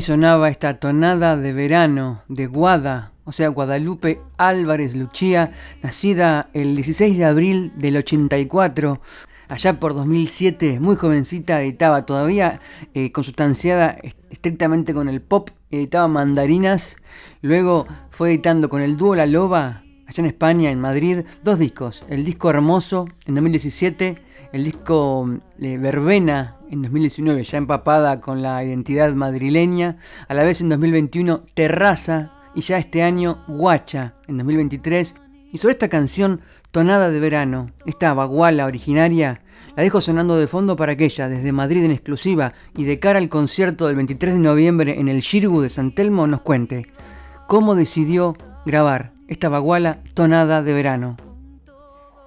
sonaba 0.00 0.48
esta 0.48 0.78
tonada 0.80 1.36
de 1.36 1.52
verano 1.52 2.22
de 2.28 2.46
Guada, 2.46 3.12
o 3.24 3.32
sea, 3.32 3.48
Guadalupe 3.48 4.20
Álvarez 4.36 4.94
Luchía, 4.94 5.52
nacida 5.82 6.48
el 6.54 6.74
16 6.76 7.16
de 7.18 7.24
abril 7.24 7.72
del 7.76 7.96
84. 7.98 9.00
Allá 9.48 9.80
por 9.80 9.94
2007, 9.94 10.78
muy 10.80 10.96
jovencita, 10.96 11.62
editaba 11.62 12.04
todavía 12.04 12.60
eh, 12.94 13.12
consustanciada 13.12 13.96
est- 14.02 14.18
estrictamente 14.30 14.92
con 14.92 15.08
el 15.08 15.22
pop, 15.22 15.50
editaba 15.70 16.06
mandarinas. 16.08 16.96
Luego 17.40 17.86
fue 18.10 18.28
editando 18.30 18.68
con 18.68 18.82
el 18.82 18.96
dúo 18.98 19.14
La 19.14 19.24
Loba, 19.26 19.82
allá 20.06 20.16
en 20.22 20.26
España, 20.26 20.70
en 20.70 20.80
Madrid, 20.80 21.20
dos 21.44 21.58
discos. 21.58 22.04
El 22.10 22.24
disco 22.26 22.50
Hermoso 22.50 23.08
en 23.26 23.34
2017, 23.36 24.18
el 24.52 24.64
disco 24.64 25.30
eh, 25.60 25.78
Verbena 25.78 26.56
en 26.70 26.82
2019, 26.82 27.44
ya 27.44 27.58
empapada 27.58 28.20
con 28.20 28.42
la 28.42 28.62
identidad 28.62 29.12
madrileña. 29.14 29.96
A 30.28 30.34
la 30.34 30.44
vez 30.44 30.60
en 30.60 30.68
2021, 30.68 31.44
Terraza. 31.54 32.32
Y 32.54 32.62
ya 32.62 32.78
este 32.78 33.02
año, 33.02 33.44
Guacha 33.46 34.14
en 34.26 34.38
2023. 34.38 35.14
Y 35.52 35.58
sobre 35.58 35.72
esta 35.72 35.88
canción, 35.88 36.40
Tonada 36.70 37.10
de 37.10 37.20
Verano, 37.20 37.70
esta 37.86 38.12
baguala 38.14 38.66
originaria, 38.66 39.40
la 39.76 39.82
dejo 39.82 40.00
sonando 40.00 40.36
de 40.36 40.46
fondo 40.46 40.76
para 40.76 40.96
que 40.96 41.04
ella, 41.06 41.28
desde 41.28 41.52
Madrid 41.52 41.84
en 41.84 41.92
exclusiva 41.92 42.52
y 42.76 42.84
de 42.84 42.98
cara 42.98 43.18
al 43.18 43.28
concierto 43.28 43.86
del 43.86 43.96
23 43.96 44.34
de 44.34 44.40
noviembre 44.40 45.00
en 45.00 45.08
el 45.08 45.20
Shirgu 45.20 45.62
de 45.62 45.70
San 45.70 45.94
Telmo, 45.94 46.26
nos 46.26 46.42
cuente 46.42 46.86
cómo 47.46 47.74
decidió 47.74 48.36
grabar 48.66 49.12
esta 49.28 49.48
baguala 49.48 50.00
Tonada 50.14 50.62
de 50.62 50.74
Verano. 50.74 51.16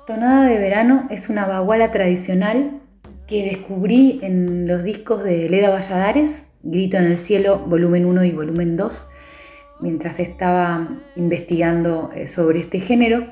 Tonada 0.07 0.45
de 0.45 0.57
verano 0.57 1.05
es 1.09 1.29
una 1.29 1.45
baguala 1.45 1.91
tradicional 1.91 2.80
que 3.27 3.43
descubrí 3.43 4.19
en 4.23 4.67
los 4.67 4.83
discos 4.83 5.23
de 5.23 5.49
Leda 5.49 5.69
Valladares, 5.69 6.47
Grito 6.63 6.97
en 6.97 7.05
el 7.05 7.17
Cielo, 7.17 7.59
volumen 7.59 8.05
1 8.05 8.23
y 8.25 8.31
volumen 8.31 8.77
2, 8.77 9.07
mientras 9.81 10.19
estaba 10.19 10.89
investigando 11.15 12.11
eh, 12.15 12.27
sobre 12.27 12.59
este 12.59 12.79
género. 12.79 13.25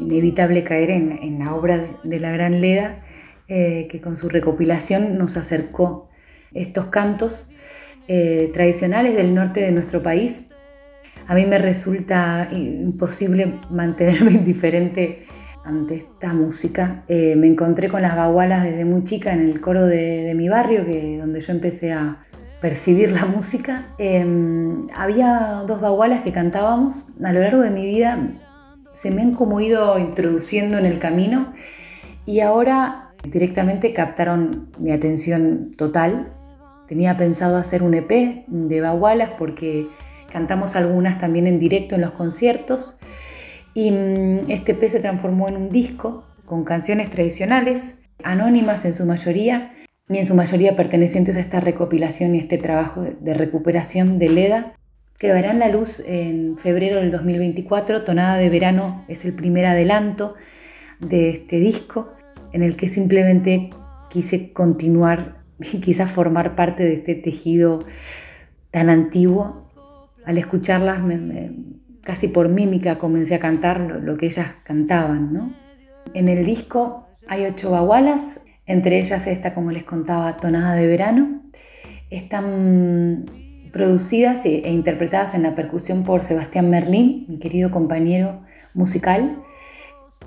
Inevitable 0.00 0.62
caer 0.62 0.90
en, 0.90 1.18
en 1.20 1.40
la 1.40 1.54
obra 1.54 1.84
de, 2.04 2.20
la 2.20 2.30
gran 2.30 2.60
Leda, 2.60 3.02
eh, 3.48 3.88
que 3.90 4.00
con 4.00 4.16
su 4.16 4.28
recopilación 4.28 5.18
nos 5.18 5.36
acercó 5.36 6.08
estos 6.54 6.86
cantos 6.86 7.50
eh, 8.08 8.50
tradicionales 8.52 9.16
del 9.16 9.34
norte 9.34 9.60
de 9.60 9.72
nuestro 9.72 10.02
país. 10.02 10.50
A 11.26 11.34
mí 11.34 11.44
me 11.44 11.58
resulta 11.58 12.48
imposible 12.52 13.54
mantenerme 13.70 14.30
indiferente 14.32 15.24
ante 15.66 15.96
esta 15.96 16.32
música. 16.32 17.02
Eh, 17.08 17.34
me 17.36 17.48
encontré 17.48 17.88
con 17.88 18.00
las 18.00 18.16
bagualas 18.16 18.62
desde 18.62 18.84
muy 18.84 19.04
chica 19.04 19.32
en 19.32 19.40
el 19.40 19.60
coro 19.60 19.84
de, 19.84 20.32
mi 20.36 20.48
barrio, 20.48 20.86
que, 20.86 21.18
donde 21.18 21.40
yo 21.40 21.52
empecé 21.52 21.92
a 21.92 22.24
percibir 22.60 23.10
la 23.10 23.26
música. 23.26 23.88
Eh, 23.98 24.24
había 24.94 25.64
dos 25.66 25.80
bagualas 25.80 26.22
que 26.22 26.32
cantábamos. 26.32 27.04
A 27.22 27.32
lo 27.32 27.40
largo 27.40 27.62
de 27.62 27.70
mi 27.70 27.84
vida 27.84 28.18
se 28.92 29.10
me 29.10 29.22
han 29.22 29.34
como 29.34 29.60
ido 29.60 29.98
introduciendo 29.98 30.78
en 30.78 30.86
el 30.86 30.98
camino 30.98 31.52
y 32.24 32.40
ahora 32.40 33.10
directamente 33.30 33.92
captaron 33.92 34.70
mi 34.78 34.92
atención 34.92 35.72
total. 35.76 36.32
Tenía 36.88 37.16
pensado 37.16 37.56
hacer 37.56 37.82
un 37.82 37.94
EP 37.94 38.44
de 38.46 38.80
bagualas 38.80 39.30
porque 39.36 39.88
cantamos 40.32 40.76
algunas 40.76 41.18
también 41.18 41.46
en 41.46 41.58
directo 41.58 41.96
en 41.96 42.02
los 42.02 42.12
conciertos. 42.12 42.98
Y 43.76 43.90
mm, 43.90 44.50
este 44.50 44.72
EP 44.72 44.88
se 44.88 45.00
transformó 45.00 45.48
en 45.48 45.56
un 45.58 45.68
disco 45.68 46.24
con 46.46 46.64
canciones 46.64 47.10
tradicionales, 47.10 47.96
anónimas 48.24 48.86
en 48.86 48.94
su 48.94 49.04
mayoría, 49.04 49.70
y 50.08 50.16
en 50.16 50.24
su 50.24 50.34
mayoría 50.34 50.74
pertenecientes 50.76 51.36
a 51.36 51.40
esta 51.40 51.60
recopilación 51.60 52.34
y 52.34 52.38
este 52.38 52.56
trabajo 52.56 53.02
de, 53.02 53.34
recuperación 53.34 54.18
de 54.18 54.30
Leda, 54.30 54.72
que 55.18 55.30
verán 55.30 55.58
la 55.58 55.68
luz 55.68 56.00
en 56.06 56.56
febrero 56.56 57.00
del 57.00 57.10
2024. 57.10 58.02
Tonada 58.02 58.38
de 58.38 58.48
Verano 58.48 59.04
es 59.08 59.26
el 59.26 59.34
primer 59.34 59.66
adelanto 59.66 60.36
de 61.00 61.28
este 61.28 61.60
disco, 61.60 62.14
en 62.54 62.62
el 62.62 62.76
que 62.78 62.88
simplemente 62.88 63.68
quise 64.08 64.54
continuar 64.54 65.42
y 65.60 65.80
quizás 65.82 66.10
formar 66.10 66.56
parte 66.56 66.82
de 66.82 66.94
este 66.94 67.14
tejido 67.14 67.84
tan 68.70 68.88
antiguo. 68.88 69.70
Al 70.24 70.38
escucharlas 70.38 71.02
me, 71.02 71.18
me, 71.18 71.52
casi 72.06 72.28
por 72.28 72.48
mímica 72.48 72.98
comencé 72.98 73.34
a 73.34 73.40
cantar 73.40 73.80
lo, 73.80 74.16
que 74.16 74.26
ellas 74.26 74.46
cantaban. 74.62 75.32
¿no? 75.32 75.52
En 76.14 76.28
el 76.28 76.44
disco 76.44 77.08
hay 77.26 77.44
ocho 77.44 77.72
bagualas, 77.72 78.40
entre 78.64 79.00
ellas 79.00 79.26
esta, 79.26 79.54
como 79.54 79.72
les 79.72 79.82
contaba, 79.82 80.36
Tonada 80.36 80.74
de 80.74 80.86
Verano. 80.86 81.42
Están 82.08 83.26
producidas 83.72 84.44
e 84.44 84.70
interpretadas 84.70 85.34
en 85.34 85.42
la 85.42 85.56
percusión 85.56 86.04
por 86.04 86.22
Sebastián 86.22 86.70
Merlín, 86.70 87.26
mi 87.28 87.40
querido 87.40 87.72
compañero 87.72 88.40
musical. 88.72 89.42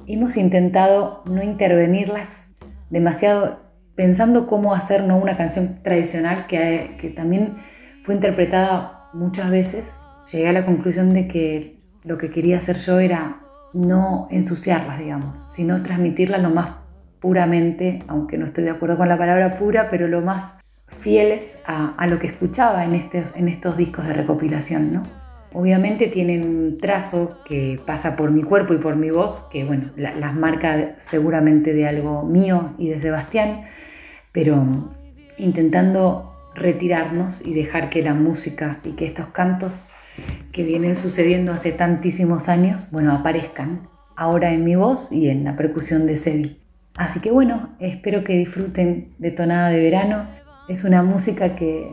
Hemos 0.05 0.35
intentado 0.35 1.23
no 1.27 1.41
intervenirlas 1.41 2.51
demasiado 2.89 3.61
pensando 3.95 4.47
cómo 4.47 4.73
hacer 4.73 5.05
no 5.05 5.17
una 5.17 5.37
canción 5.37 5.81
tradicional 5.81 6.45
que 6.45 7.13
también 7.15 7.55
fue 8.03 8.15
interpretada 8.15 9.09
muchas 9.13 9.49
veces. 9.49 9.85
Llegué 10.31 10.47
a 10.47 10.53
la 10.53 10.65
conclusión 10.65 11.13
de 11.13 11.27
que 11.27 11.79
lo 12.03 12.17
que 12.17 12.29
quería 12.29 12.57
hacer 12.57 12.77
yo 12.77 12.99
era 12.99 13.41
no 13.73 14.27
ensuciarlas, 14.31 14.99
digamos, 14.99 15.39
sino 15.39 15.81
transmitirlas 15.81 16.41
lo 16.41 16.49
más 16.49 16.69
puramente, 17.19 18.03
aunque 18.07 18.37
no 18.37 18.45
estoy 18.45 18.63
de 18.63 18.69
acuerdo 18.69 18.97
con 18.97 19.09
la 19.09 19.17
palabra 19.17 19.57
pura, 19.57 19.89
pero 19.89 20.07
lo 20.07 20.21
más 20.21 20.55
fieles 20.87 21.61
a, 21.65 22.07
lo 22.07 22.19
que 22.19 22.27
escuchaba 22.27 22.83
en 22.83 22.95
estos, 22.95 23.77
discos 23.77 24.07
de 24.07 24.13
recopilación, 24.13 24.93
¿no? 24.93 25.03
Obviamente 25.51 26.07
tienen 26.07 26.47
un 26.47 26.77
trazo 26.77 27.39
que 27.43 27.79
pasa 27.83 28.15
por 28.15 28.29
mi 28.29 28.43
cuerpo 28.43 28.75
y 28.75 28.77
por 28.77 28.95
mi 28.95 29.09
voz, 29.09 29.47
que 29.51 29.63
bueno, 29.63 29.89
la, 29.95 30.13
las 30.13 30.35
marca 30.35 30.93
seguramente 30.97 31.73
de 31.73 31.87
algo 31.87 32.23
mío 32.23 32.75
y 32.77 32.89
de 32.89 32.99
Sebastián, 32.99 33.63
pero 34.31 34.93
intentando 35.37 36.35
retirarnos 36.53 37.43
y 37.43 37.53
dejar 37.55 37.89
que 37.89 38.03
la 38.03 38.13
música 38.13 38.77
y 38.83 38.91
que 38.91 39.05
estos 39.05 39.27
cantos 39.27 39.88
que 40.51 40.63
vienen 40.63 40.95
sucediendo 40.95 41.51
hace 41.51 41.71
tantísimos 41.71 42.49
años, 42.49 42.89
bueno, 42.91 43.13
aparezcan 43.13 43.87
ahora 44.15 44.51
en 44.51 44.63
mi 44.63 44.75
voz 44.75 45.11
y 45.11 45.29
en 45.29 45.43
la 45.43 45.55
percusión 45.55 46.05
de 46.05 46.17
Sebi. 46.17 46.59
Así 46.95 47.21
que 47.21 47.31
bueno, 47.31 47.69
espero 47.79 48.23
que 48.23 48.37
disfruten 48.37 49.13
de 49.17 49.31
Tonada 49.31 49.69
de 49.69 49.79
Verano. 49.79 50.27
Es 50.67 50.83
una 50.83 51.01
música 51.01 51.55
que, 51.55 51.87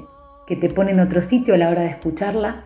que 0.46 0.56
te 0.56 0.68
pone 0.68 0.90
en 0.90 1.00
otro 1.00 1.22
sitio 1.22 1.54
a 1.54 1.58
la 1.58 1.70
hora 1.70 1.82
de 1.82 1.88
escucharla. 1.88 2.64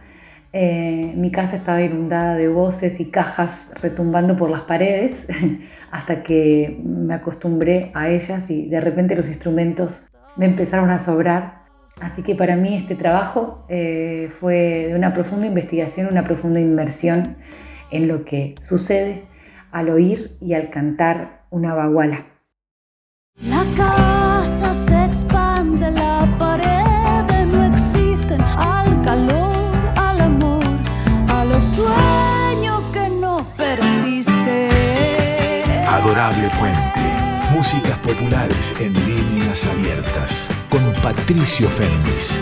Eh, 0.53 1.13
mi 1.17 1.31
casa 1.31 1.57
estaba 1.57 1.83
inundada 1.83 2.35
de 2.35 2.49
voces 2.49 2.99
y 2.99 3.11
cajas 3.11 3.71
retumbando 3.81 4.37
por 4.37 4.51
las 4.51 4.63
paredes 4.63 5.29
hasta 5.93 6.25
que 6.25 6.81
me 6.83 7.15
acostumbré 7.15 7.93
a 7.95 8.09
ellas 8.09 8.51
y 8.51 8.69
de 8.69 8.81
repente 8.81 9.15
los 9.15 9.29
instrumentos 9.29 10.03
me 10.37 10.47
empezaron 10.47 10.91
a 10.91 10.99
sobrar 10.99 11.60
Así 12.01 12.23
que 12.23 12.35
para 12.35 12.57
mí 12.57 12.77
este 12.77 12.95
trabajo 12.95 13.65
eh, 13.69 14.31
fue 14.41 14.87
de 14.89 14.95
una 14.95 15.13
profunda 15.13 15.47
investigación, 15.47 16.09
una 16.11 16.25
profunda 16.25 16.59
inmersión 16.59 17.37
en 17.91 18.09
lo 18.09 18.25
que 18.25 18.55
sucede 18.61 19.25
al 19.71 19.91
oír 19.91 20.37
y 20.41 20.55
al 20.55 20.71
cantar 20.71 21.45
una 21.51 21.75
baguala. 21.75 22.25
La 23.47 23.65
casa 23.77 24.73
se 24.73 25.05
expande, 25.05 25.91
la 25.91 26.27
pared 26.39 27.47
no 27.47 27.65
existen 27.65 28.41
al 28.41 29.03
calor, 29.03 29.53
al 29.97 30.21
amor, 30.21 30.63
a 31.29 31.45
los 31.45 31.65
sueños 31.65 32.83
que 32.93 33.09
no 33.09 33.47
persisten. 33.57 34.69
Adorable 35.87 36.49
Puente. 36.59 37.00
Músicas 37.61 37.99
populares 37.99 38.75
en 38.81 38.95
líneas 38.95 39.67
abiertas 39.67 40.49
con 40.71 40.81
Patricio 41.03 41.69
Fernández. 41.69 42.41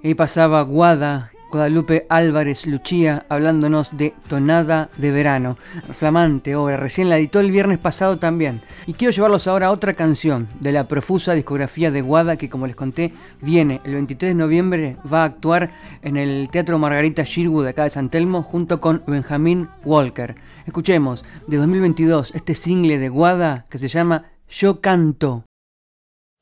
Y 0.00 0.14
pasaba 0.14 0.62
Guada, 0.62 1.29
Guadalupe 1.50 2.06
Álvarez 2.08 2.66
Luchía 2.66 3.24
hablándonos 3.28 3.96
de 3.96 4.14
Tonada 4.28 4.88
de 4.96 5.10
Verano. 5.10 5.56
Flamante 5.92 6.54
obra, 6.54 6.76
recién 6.76 7.08
la 7.08 7.18
editó 7.18 7.40
el 7.40 7.50
viernes 7.50 7.78
pasado 7.78 8.18
también. 8.18 8.62
Y 8.86 8.94
quiero 8.94 9.12
llevarlos 9.12 9.46
ahora 9.46 9.66
a 9.66 9.70
otra 9.72 9.94
canción 9.94 10.48
de 10.60 10.72
la 10.72 10.86
profusa 10.86 11.34
discografía 11.34 11.90
de 11.90 12.02
Guada 12.02 12.36
que 12.36 12.48
como 12.48 12.66
les 12.66 12.76
conté 12.76 13.12
viene 13.40 13.80
el 13.84 13.94
23 13.94 14.30
de 14.30 14.34
noviembre, 14.34 14.96
va 15.12 15.22
a 15.22 15.26
actuar 15.26 15.70
en 16.02 16.16
el 16.16 16.48
Teatro 16.50 16.78
Margarita 16.78 17.24
Shirwood 17.24 17.64
de 17.64 17.70
acá 17.70 17.84
de 17.84 17.90
San 17.90 18.10
Telmo 18.10 18.42
junto 18.42 18.80
con 18.80 19.02
Benjamín 19.06 19.68
Walker. 19.84 20.36
Escuchemos 20.66 21.24
de 21.46 21.56
2022 21.56 22.32
este 22.34 22.54
single 22.54 22.98
de 22.98 23.08
Guada 23.08 23.64
que 23.68 23.78
se 23.78 23.88
llama 23.88 24.24
Yo 24.48 24.80
Canto. 24.80 25.44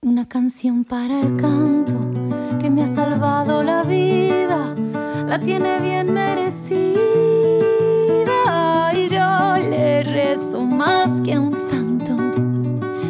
Una 0.02 0.28
canción 0.28 0.84
para 0.84 1.20
el 1.20 1.36
canto 1.36 1.98
que 2.60 2.70
me 2.70 2.84
ha 2.84 2.88
salvado 2.88 3.47
la 5.28 5.38
tiene 5.38 5.78
bien 5.80 6.12
merecida 6.14 6.94
y 8.94 9.08
yo 9.08 9.56
le 9.58 10.02
rezo 10.02 10.62
más 10.62 11.20
que 11.20 11.38
un 11.38 11.52
santo, 11.52 12.16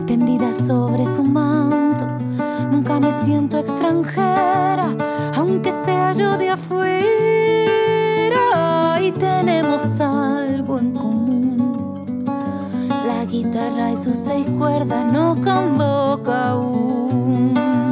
tendida 0.04 0.52
sobre 0.66 1.06
su 1.14 1.22
manto. 1.22 2.06
Nunca 2.72 2.98
me 2.98 3.12
siento 3.24 3.58
extranjera, 3.58 4.96
aunque 5.36 5.70
sea 5.84 6.12
yo 6.12 6.36
de 6.36 6.50
afuera 6.50 6.98
y 9.00 9.12
tenemos 9.12 10.00
algo 10.00 10.80
en 10.80 10.92
común. 10.92 12.24
La 13.06 13.24
guitarra 13.26 13.92
y 13.92 13.96
sus 13.96 14.18
seis 14.18 14.46
cuerdas 14.58 15.12
nos 15.12 15.38
convoca 15.38 16.50
aún. 16.50 17.87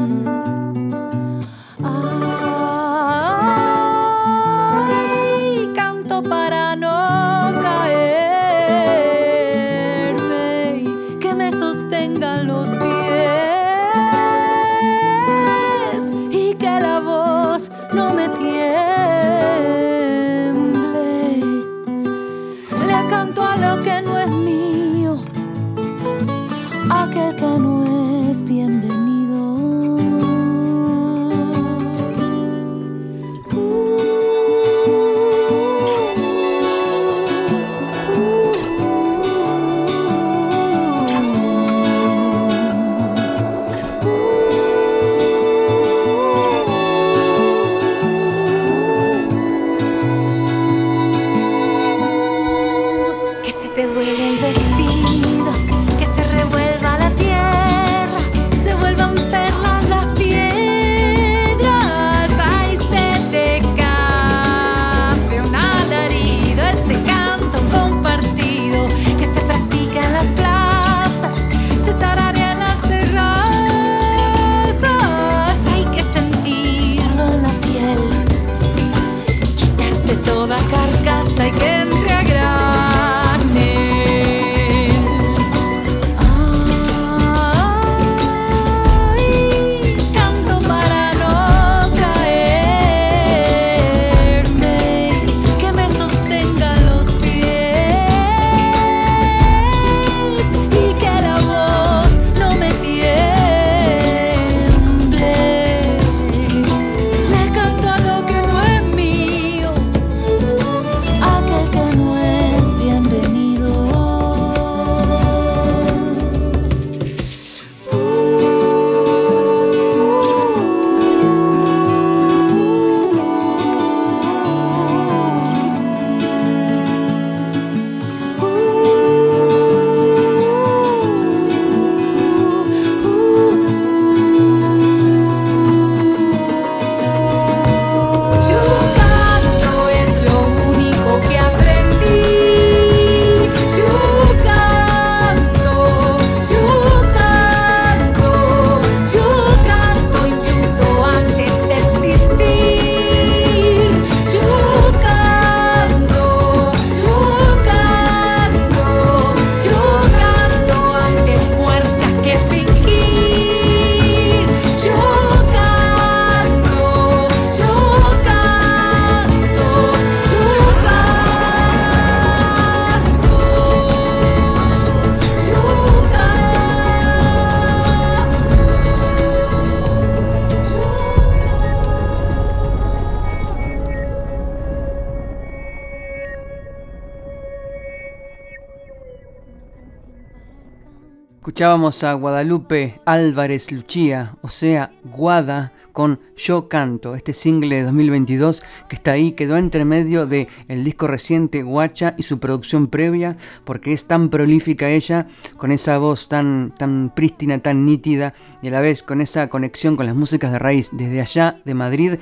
Escuchábamos 191.57 192.05
a 192.05 192.13
Guadalupe 192.13 193.01
Álvarez 193.07 193.73
Luchía, 193.73 194.37
o 194.43 194.49
sea, 194.49 194.91
Guada, 195.05 195.73
con 195.93 196.21
Yo 196.37 196.69
Canto, 196.69 197.15
este 197.15 197.33
single 197.33 197.77
de 197.77 197.85
2022 197.85 198.63
que 198.91 198.97
está 198.97 199.13
ahí, 199.13 199.33
quedó 199.33 199.57
entre 199.57 199.87
medio 199.87 200.27
de 200.27 200.49
el 200.69 200.85
disco 200.85 201.07
reciente 201.07 201.63
Guacha 201.63 202.15
y 202.19 202.25
su 202.25 202.41
producción 202.41 202.89
previa, 202.89 203.39
porque 203.65 203.95
es 203.95 204.05
tan 204.05 204.29
prolífica 204.29 204.91
ella, 204.91 205.29
con 205.57 205.73
esa 205.73 205.97
voz 205.97 206.29
tan, 206.29 206.75
tan 206.77 207.11
prístina, 207.17 207.59
tan 207.61 207.87
nítida, 207.87 208.35
y 208.61 208.69
a 208.69 208.73
la 208.73 208.83
vez 208.83 209.03
con 209.03 209.23
esa 209.23 209.49
conexión 209.49 209.97
con 209.97 210.05
las 210.05 210.15
músicas 210.15 210.53
de 210.53 210.59
raíz 210.59 210.91
desde 210.93 211.23
allá, 211.23 211.63
de 211.65 211.73
Madrid. 211.73 212.15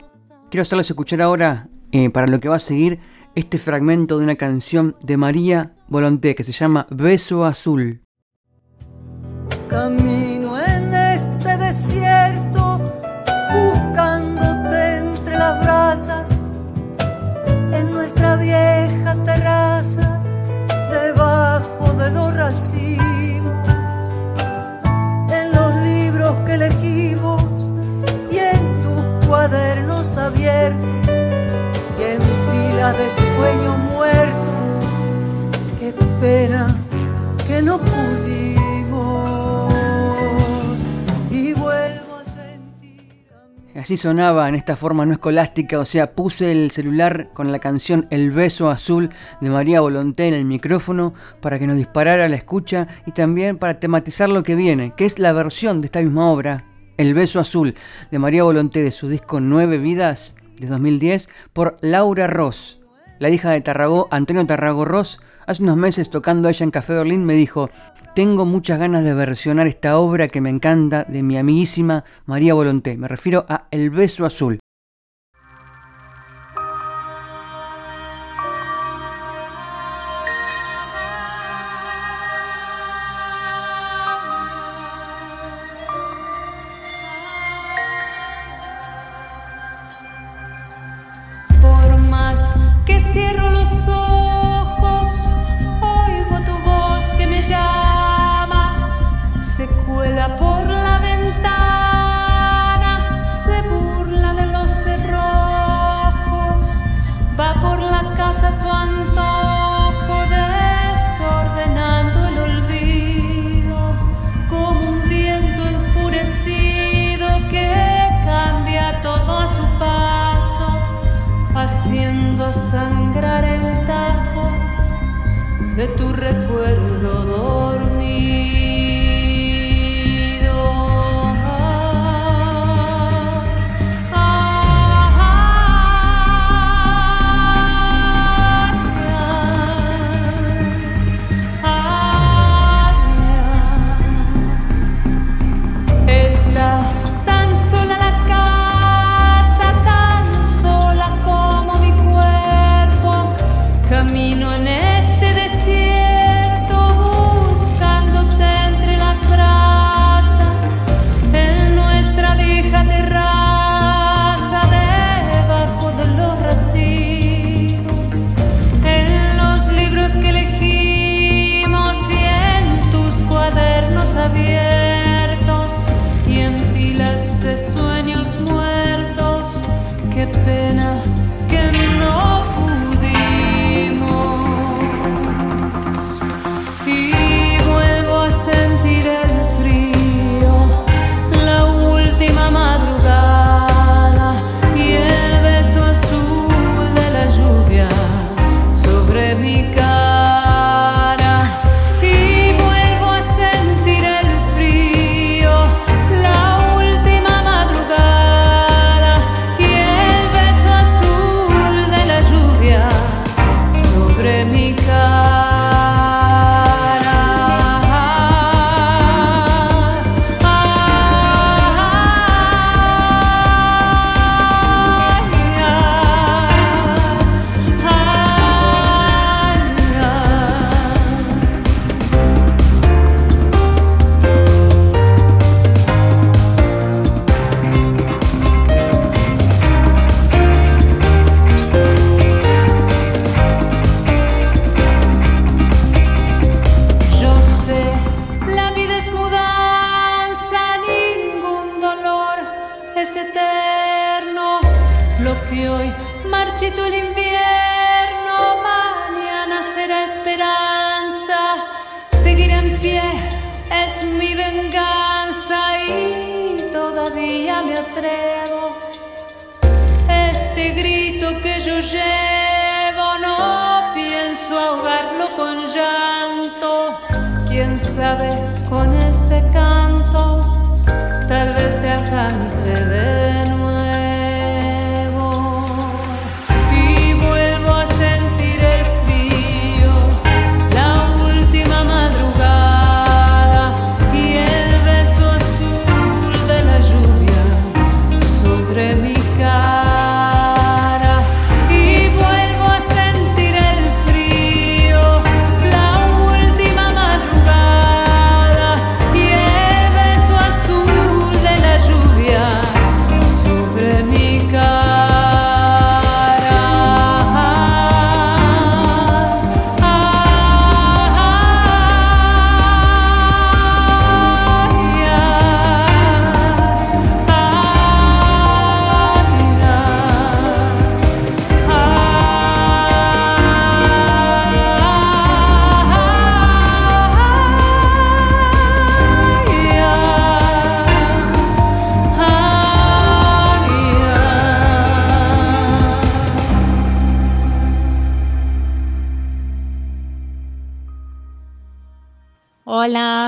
Quiero 0.48 0.62
hacerles 0.62 0.90
escuchar 0.90 1.20
ahora, 1.20 1.66
eh, 1.90 2.08
para 2.08 2.28
lo 2.28 2.38
que 2.38 2.48
va 2.48 2.54
a 2.54 2.60
seguir, 2.60 3.00
este 3.34 3.58
fragmento 3.58 4.16
de 4.16 4.22
una 4.26 4.36
canción 4.36 4.94
de 5.02 5.16
María 5.16 5.74
Volonté 5.88 6.36
que 6.36 6.44
se 6.44 6.52
llama 6.52 6.86
Beso 6.88 7.44
Azul. 7.44 8.03
Camino 9.68 10.58
en 10.58 10.94
este 10.94 11.56
desierto, 11.56 12.78
buscándote 13.52 14.98
entre 14.98 15.38
las 15.38 15.64
brasas, 15.64 16.30
en 17.72 17.90
nuestra 17.90 18.36
vieja 18.36 19.14
terraza, 19.24 20.20
debajo 20.90 21.92
de 21.98 22.10
los 22.10 22.36
racimos, 22.36 23.68
en 25.30 25.52
los 25.52 25.74
libros 25.82 26.36
que 26.44 26.54
elegimos 26.54 27.42
y 28.30 28.38
en 28.38 28.80
tus 28.82 29.26
cuadernos 29.26 30.16
abiertos 30.18 31.08
y 31.98 32.02
en 32.02 32.20
pilas 32.50 32.96
de 32.98 33.10
sueños 33.10 33.78
muertos. 33.92 34.44
Qué 35.80 35.94
pena 36.20 36.66
que 37.46 37.62
no 37.62 37.78
pudimos. 37.78 38.63
Así 43.84 43.98
sonaba 43.98 44.48
en 44.48 44.54
esta 44.54 44.76
forma 44.76 45.04
no 45.04 45.12
escolástica, 45.12 45.78
o 45.78 45.84
sea, 45.84 46.12
puse 46.12 46.50
el 46.50 46.70
celular 46.70 47.28
con 47.34 47.52
la 47.52 47.58
canción 47.58 48.06
El 48.08 48.30
beso 48.30 48.70
azul 48.70 49.10
de 49.42 49.50
María 49.50 49.82
Volonté 49.82 50.26
en 50.26 50.32
el 50.32 50.46
micrófono 50.46 51.12
para 51.42 51.58
que 51.58 51.66
nos 51.66 51.76
disparara 51.76 52.26
la 52.30 52.36
escucha 52.36 52.88
y 53.04 53.12
también 53.12 53.58
para 53.58 53.80
tematizar 53.80 54.30
lo 54.30 54.42
que 54.42 54.54
viene, 54.54 54.94
que 54.96 55.04
es 55.04 55.18
la 55.18 55.34
versión 55.34 55.82
de 55.82 55.88
esta 55.88 56.00
misma 56.00 56.30
obra, 56.30 56.64
El 56.96 57.12
beso 57.12 57.40
azul 57.40 57.74
de 58.10 58.18
María 58.18 58.44
Volonté 58.44 58.82
de 58.82 58.90
su 58.90 59.06
disco 59.06 59.40
Nueve 59.40 59.76
Vidas 59.76 60.34
de 60.58 60.66
2010 60.66 61.28
por 61.52 61.76
Laura 61.82 62.26
Ross. 62.26 62.80
La 63.18 63.28
hija 63.28 63.50
de 63.50 63.60
Tarragó, 63.60 64.08
Antonio 64.10 64.46
Tarrago 64.46 64.86
Ross, 64.86 65.20
hace 65.46 65.62
unos 65.62 65.76
meses 65.76 66.08
tocando 66.08 66.48
ella 66.48 66.64
en 66.64 66.70
Café 66.70 66.94
Berlín 66.94 67.26
me 67.26 67.34
dijo, 67.34 67.68
tengo 68.14 68.46
muchas 68.46 68.78
ganas 68.78 69.04
de 69.04 69.12
versionar 69.12 69.66
esta 69.66 69.98
obra 69.98 70.28
que 70.28 70.40
me 70.40 70.48
encanta 70.48 71.04
de 71.04 71.22
mi 71.22 71.36
amiguísima 71.36 72.04
María 72.26 72.54
Volonté. 72.54 72.96
Me 72.96 73.08
refiero 73.08 73.44
a 73.48 73.66
El 73.70 73.90
beso 73.90 74.24
azul. 74.24 74.60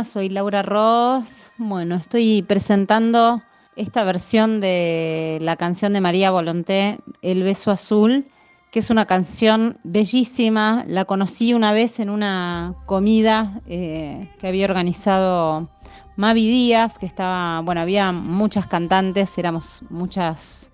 Soy 0.05 0.29
Laura 0.29 0.63
Ross. 0.63 1.51
Bueno, 1.57 1.95
estoy 1.95 2.43
presentando 2.43 3.43
esta 3.77 4.05
versión 4.05 4.61
de 4.61 5.39
la 5.41 5.57
canción 5.57 5.93
de 5.93 6.01
María 6.01 6.31
Volonté, 6.31 6.99
El 7.23 7.43
beso 7.43 7.71
azul, 7.71 8.27
que 8.71 8.81
es 8.81 8.91
una 8.91 9.07
canción 9.07 9.79
bellísima. 9.85 10.85
La 10.87 11.05
conocí 11.05 11.55
una 11.55 11.73
vez 11.73 11.99
en 11.99 12.11
una 12.11 12.75
comida 12.85 13.61
eh, 13.67 14.31
que 14.39 14.49
había 14.49 14.67
organizado 14.67 15.69
Mavi 16.17 16.47
Díaz, 16.47 16.99
que 16.99 17.07
estaba, 17.07 17.61
bueno, 17.61 17.81
había 17.81 18.13
muchas 18.13 18.67
cantantes, 18.67 19.39
éramos 19.39 19.83
muchas 19.89 20.71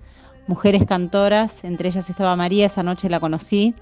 mujeres 0.49 0.85
cantoras, 0.85 1.65
entre 1.65 1.89
ellas 1.89 2.11
estaba 2.11 2.35
María, 2.35 2.67
esa 2.67 2.83
noche 2.83 3.09
la 3.09 3.21
conocí 3.21 3.75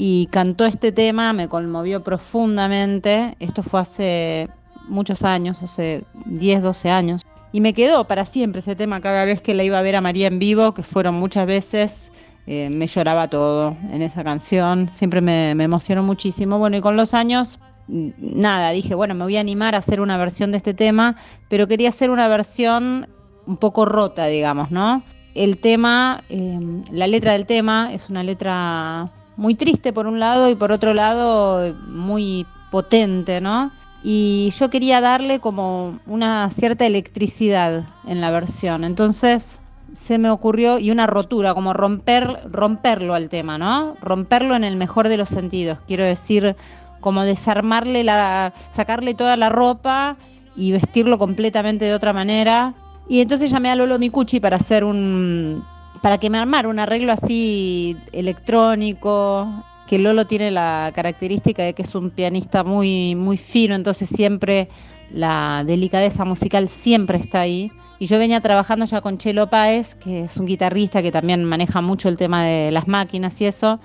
y 0.00 0.26
cantó 0.26 0.64
este 0.64 0.92
tema, 0.92 1.32
me 1.32 1.48
conmovió 1.48 2.04
profundamente. 2.04 3.36
Esto 3.40 3.62
fue 3.64 3.80
hace 3.80 4.48
muchos 4.88 5.22
años, 5.22 5.62
hace 5.62 6.04
10, 6.26 6.62
12 6.62 6.90
años. 6.90 7.22
Y 7.52 7.60
me 7.60 7.72
quedó 7.72 8.04
para 8.04 8.24
siempre 8.24 8.60
ese 8.60 8.76
tema 8.76 9.00
cada 9.00 9.24
vez 9.24 9.40
que 9.40 9.54
la 9.54 9.64
iba 9.64 9.78
a 9.78 9.82
ver 9.82 9.96
a 9.96 10.00
María 10.00 10.26
en 10.26 10.38
vivo, 10.38 10.74
que 10.74 10.82
fueron 10.82 11.14
muchas 11.14 11.46
veces. 11.46 12.10
Eh, 12.46 12.70
me 12.70 12.86
lloraba 12.86 13.28
todo 13.28 13.76
en 13.92 14.00
esa 14.00 14.24
canción, 14.24 14.90
siempre 14.96 15.20
me, 15.20 15.50
emocionó 15.50 16.02
muchísimo. 16.02 16.58
Bueno, 16.58 16.78
y 16.78 16.80
con 16.80 16.96
los 16.96 17.12
años, 17.12 17.58
nada, 17.88 18.70
dije, 18.70 18.94
bueno, 18.94 19.14
me 19.14 19.24
voy 19.24 19.36
a 19.36 19.40
animar 19.40 19.74
a 19.74 19.78
hacer 19.78 20.00
una 20.00 20.16
versión 20.16 20.50
de 20.50 20.56
este 20.58 20.72
tema, 20.72 21.16
pero 21.48 21.68
quería 21.68 21.90
hacer 21.90 22.10
una 22.10 22.26
versión 22.28 23.06
un 23.46 23.56
poco 23.58 23.84
rota, 23.84 24.26
digamos, 24.26 24.70
¿no? 24.70 25.02
El 25.34 25.58
tema, 25.58 26.24
eh, 26.30 26.58
la 26.90 27.06
letra 27.06 27.32
del 27.32 27.46
tema 27.46 27.92
es 27.92 28.08
una 28.08 28.22
letra 28.22 29.12
muy 29.36 29.54
triste 29.54 29.92
por 29.92 30.06
un 30.06 30.18
lado 30.18 30.48
y 30.48 30.54
por 30.54 30.72
otro 30.72 30.94
lado 30.94 31.74
muy 31.86 32.46
potente, 32.70 33.40
¿no? 33.40 33.72
Y 34.02 34.52
yo 34.58 34.70
quería 34.70 35.00
darle 35.00 35.40
como 35.40 35.98
una 36.06 36.50
cierta 36.50 36.86
electricidad 36.86 37.84
en 38.06 38.20
la 38.20 38.30
versión. 38.30 38.84
Entonces 38.84 39.60
se 39.94 40.18
me 40.18 40.30
ocurrió, 40.30 40.78
y 40.78 40.90
una 40.90 41.06
rotura, 41.06 41.54
como 41.54 41.72
romper, 41.72 42.40
romperlo 42.50 43.14
al 43.14 43.28
tema, 43.28 43.58
¿no? 43.58 43.96
Romperlo 44.00 44.54
en 44.54 44.64
el 44.64 44.76
mejor 44.76 45.08
de 45.08 45.16
los 45.16 45.28
sentidos. 45.28 45.78
Quiero 45.86 46.04
decir, 46.04 46.56
como 47.00 47.24
desarmarle 47.24 48.04
la, 48.04 48.52
sacarle 48.72 49.14
toda 49.14 49.36
la 49.36 49.48
ropa 49.48 50.16
y 50.56 50.72
vestirlo 50.72 51.18
completamente 51.18 51.84
de 51.84 51.94
otra 51.94 52.12
manera. 52.12 52.74
Y 53.08 53.20
entonces 53.20 53.50
llamé 53.50 53.70
a 53.70 53.76
Lolo 53.76 53.98
Micucci 53.98 54.40
para 54.40 54.56
hacer 54.56 54.84
un, 54.84 55.64
para 56.02 56.18
que 56.18 56.30
me 56.30 56.38
armara 56.38 56.68
un 56.68 56.78
arreglo 56.78 57.12
así 57.12 57.96
electrónico, 58.12 59.48
que 59.88 59.98
Lolo 59.98 60.26
tiene 60.26 60.50
la 60.50 60.92
característica 60.94 61.62
de 61.62 61.72
que 61.72 61.82
es 61.82 61.94
un 61.94 62.10
pianista 62.10 62.62
muy, 62.62 63.14
muy 63.14 63.38
fino, 63.38 63.74
entonces 63.74 64.08
siempre 64.08 64.68
la 65.10 65.64
delicadeza 65.66 66.24
musical 66.24 66.68
siempre 66.68 67.18
está 67.18 67.40
ahí. 67.40 67.72
Y 67.98 68.06
yo 68.06 68.18
venía 68.18 68.40
trabajando 68.40 68.84
ya 68.84 69.00
con 69.00 69.18
Chelo 69.18 69.48
Páez, 69.48 69.94
que 69.96 70.24
es 70.24 70.36
un 70.36 70.46
guitarrista 70.46 71.02
que 71.02 71.10
también 71.10 71.42
maneja 71.44 71.80
mucho 71.80 72.08
el 72.08 72.16
tema 72.16 72.44
de 72.44 72.70
las 72.70 72.86
máquinas 72.86 73.40
y 73.40 73.46
eso. 73.46 73.80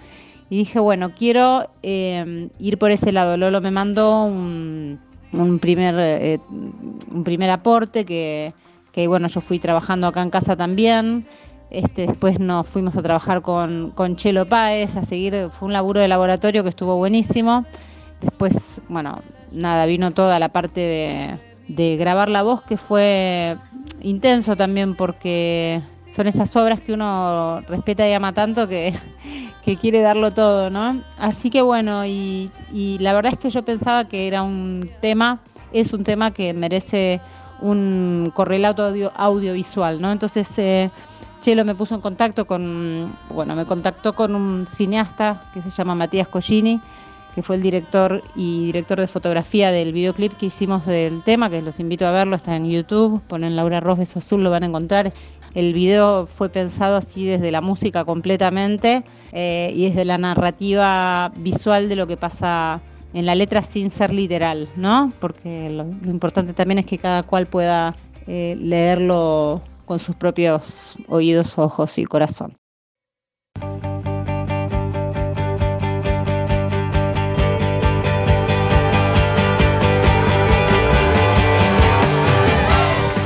Y 0.50 0.58
dije, 0.58 0.80
bueno, 0.80 1.14
quiero 1.16 1.70
eh, 1.82 2.50
ir 2.60 2.78
por 2.78 2.92
ese 2.92 3.12
lado. 3.12 3.38
Lolo 3.38 3.62
me 3.62 3.72
mandó 3.72 4.26
un, 4.26 5.00
primer, 5.60 5.96
eh, 5.98 6.40
un 6.50 7.24
primer 7.24 7.50
aporte 7.50 8.06
que, 8.06 8.54
que, 8.92 9.08
bueno, 9.08 9.30
yo 9.30 9.42
fui 9.42 9.58
trabajando 9.58 10.06
acá 10.06 10.22
en 10.22 10.30
casa 10.30 10.56
también. 10.56 11.26
Este, 11.74 12.06
después 12.06 12.40
nos 12.40 12.68
fuimos 12.68 12.96
a 12.96 13.02
trabajar 13.02 13.42
con, 13.42 13.92
con 13.96 14.16
Chelo 14.16 14.46
Páez, 14.46 14.96
a 14.96 15.04
seguir, 15.04 15.50
fue 15.58 15.66
un 15.66 15.74
laburo 15.74 16.00
de 16.00 16.08
laboratorio 16.08 16.62
que 16.62 16.70
estuvo 16.70 16.96
buenísimo. 16.98 17.66
Después, 18.22 18.80
bueno, 18.90 19.20
nada, 19.52 19.88
vino 19.88 20.12
toda 20.12 20.38
la 20.38 20.50
parte 20.50 21.40
de, 21.68 21.98
grabar 21.98 22.30
la 22.30 22.44
voz 22.44 22.62
que 22.62 22.78
fue 22.78 23.58
intenso 24.02 24.56
también 24.56 24.94
porque 24.94 25.82
son 26.16 26.28
esas 26.28 26.56
obras 26.56 26.80
que 26.80 26.94
uno 26.94 27.62
respeta 27.62 28.08
y 28.08 28.14
ama 28.14 28.34
tanto 28.34 28.68
que, 28.68 28.94
quiere 29.82 30.02
darlo 30.02 30.32
todo, 30.32 30.70
¿no? 30.70 31.02
Así 31.18 31.50
que 31.50 31.64
bueno, 31.64 32.06
y, 32.06 32.52
la 33.00 33.14
verdad 33.14 33.34
es 33.34 33.40
que 33.40 33.50
yo 33.50 33.64
pensaba 33.64 34.06
que 34.06 34.28
era 34.28 34.44
un 34.44 34.90
tema, 35.02 35.40
es 35.72 35.92
un 35.92 36.04
tema 36.04 36.30
que 36.30 36.54
merece 36.54 37.20
un 37.62 38.32
correlato 38.36 38.94
audiovisual, 39.16 40.00
¿no? 40.00 40.12
Entonces 40.12 40.48
eh, 40.60 40.92
Chelo 41.44 41.66
me 41.66 41.76
puso 41.76 41.94
en 41.94 42.00
contacto 42.00 42.48
con, 42.48 43.14
bueno, 43.30 43.54
me 43.54 43.66
contactó 43.66 44.14
con 44.14 44.34
un 44.34 44.66
cineasta 44.66 45.42
que 45.54 45.62
se 45.62 45.72
llama 45.72 45.94
Matías 45.94 46.30
Collini, 46.30 46.80
que 47.36 47.44
fue 47.44 47.58
el 47.58 47.62
director 47.62 48.22
y 48.34 48.68
director 48.68 48.98
de 48.98 49.08
fotografía 49.08 49.70
del 49.70 49.92
videoclip 49.92 50.32
que 50.38 50.46
hicimos 50.46 50.86
del 50.86 51.22
tema, 51.22 51.50
que 51.50 51.62
los 51.62 51.82
invito 51.82 52.08
a 52.08 52.12
verlo, 52.12 52.38
está 52.38 52.56
en 52.56 52.70
YouTube, 52.70 53.22
ponen 53.28 53.58
Laura 53.58 53.82
Ross 53.82 54.16
Azul, 54.16 54.42
lo 54.42 54.52
van 54.52 54.64
a 54.64 54.68
encontrar. 54.68 55.12
El 55.54 55.74
video 55.74 56.28
fue 56.28 56.48
pensado 56.48 56.96
así 56.96 57.26
desde 57.26 57.52
la 57.52 57.60
música 57.60 58.06
completamente 58.06 59.04
eh, 59.34 59.70
y 59.76 59.90
desde 59.90 60.06
la 60.06 60.18
narrativa 60.18 61.30
visual 61.36 61.90
de 61.90 61.98
lo 61.98 62.08
que 62.08 62.16
pasa 62.16 62.80
en 63.14 63.26
la 63.26 63.36
letra 63.36 63.64
sin 63.64 63.90
ser 63.90 64.14
literal, 64.14 64.70
¿no? 64.78 65.12
Porque 65.20 65.70
lo, 65.70 65.84
importante 66.10 66.54
también 66.54 66.80
es 66.80 66.86
que 66.86 66.98
cada 66.98 67.24
cual 67.24 67.48
pueda 67.48 67.98
eh, 68.28 68.56
leerlo 68.58 69.62
con 69.94 70.00
sus 70.00 70.16
propios 70.16 70.96
oídos, 71.08 71.60
ojos 71.60 72.00
y 72.00 72.06
corazón. 72.06 72.58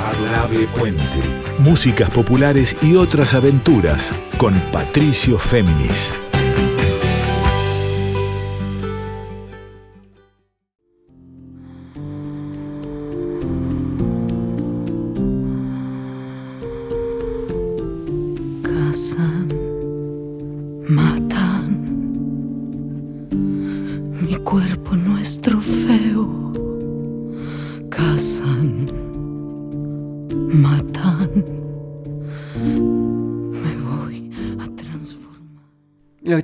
Adorable 0.06 0.68
Puente. 0.78 1.04
Músicas 1.60 2.10
populares 2.10 2.76
y 2.84 2.98
otras 2.98 3.34
aventuras 3.34 4.14
con 4.38 4.54
Patricio 4.74 5.40
Féminis. 5.40 6.20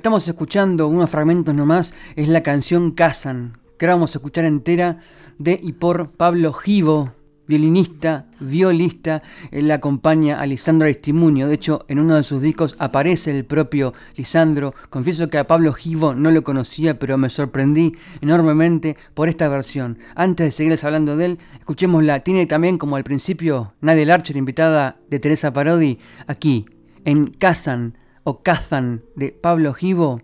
Estamos 0.04 0.28
escuchando 0.28 0.86
unos 0.86 1.08
fragmentos 1.08 1.54
nomás 1.54 1.94
es 2.14 2.28
la 2.28 2.42
canción 2.42 2.90
Kazan, 2.90 3.58
que 3.78 3.86
ahora 3.86 3.94
vamos 3.94 4.14
a 4.14 4.18
escuchar 4.18 4.44
entera 4.44 4.98
de 5.38 5.58
y 5.60 5.72
por 5.72 6.14
Pablo 6.16 6.52
Givo, 6.52 7.12
violinista, 7.46 8.26
violista, 8.40 9.22
él 9.50 9.70
acompaña 9.70 10.40
a 10.40 10.46
Lisandro 10.46 10.86
Aristimuño, 10.86 11.48
de 11.48 11.54
hecho 11.54 11.84
en 11.88 11.98
uno 11.98 12.16
de 12.16 12.22
sus 12.22 12.42
discos 12.42 12.76
aparece 12.78 13.36
el 13.36 13.44
propio 13.44 13.94
Lisandro, 14.16 14.74
confieso 14.90 15.28
que 15.28 15.38
a 15.38 15.46
Pablo 15.46 15.72
Givo 15.72 16.14
no 16.14 16.30
lo 16.30 16.42
conocía, 16.42 16.98
pero 16.98 17.18
me 17.18 17.30
sorprendí 17.30 17.94
enormemente 18.20 18.96
por 19.14 19.28
esta 19.28 19.48
versión. 19.48 19.98
Antes 20.14 20.46
de 20.46 20.52
seguirles 20.52 20.84
hablando 20.84 21.16
de 21.16 21.26
él, 21.26 21.38
escuchémosla, 21.58 22.20
tiene 22.20 22.46
también 22.46 22.78
como 22.78 22.96
al 22.96 23.04
principio 23.04 23.74
Nadia 23.80 24.06
Larcher, 24.06 24.36
invitada 24.36 24.96
de 25.10 25.18
Teresa 25.18 25.52
Parodi, 25.52 25.98
aquí, 26.26 26.66
en 27.04 27.26
Kazan, 27.26 27.98
o 28.24 28.42
Kazan 28.42 29.02
de 29.16 29.32
Pablo 29.32 29.74
Givo, 29.74 30.22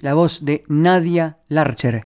la 0.00 0.14
voz 0.14 0.44
de 0.44 0.64
Nadia 0.68 1.38
Larcher. 1.48 2.07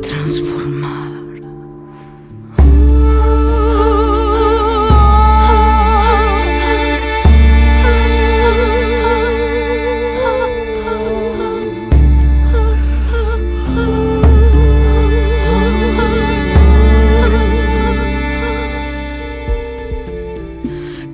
Transformar. 0.00 1.08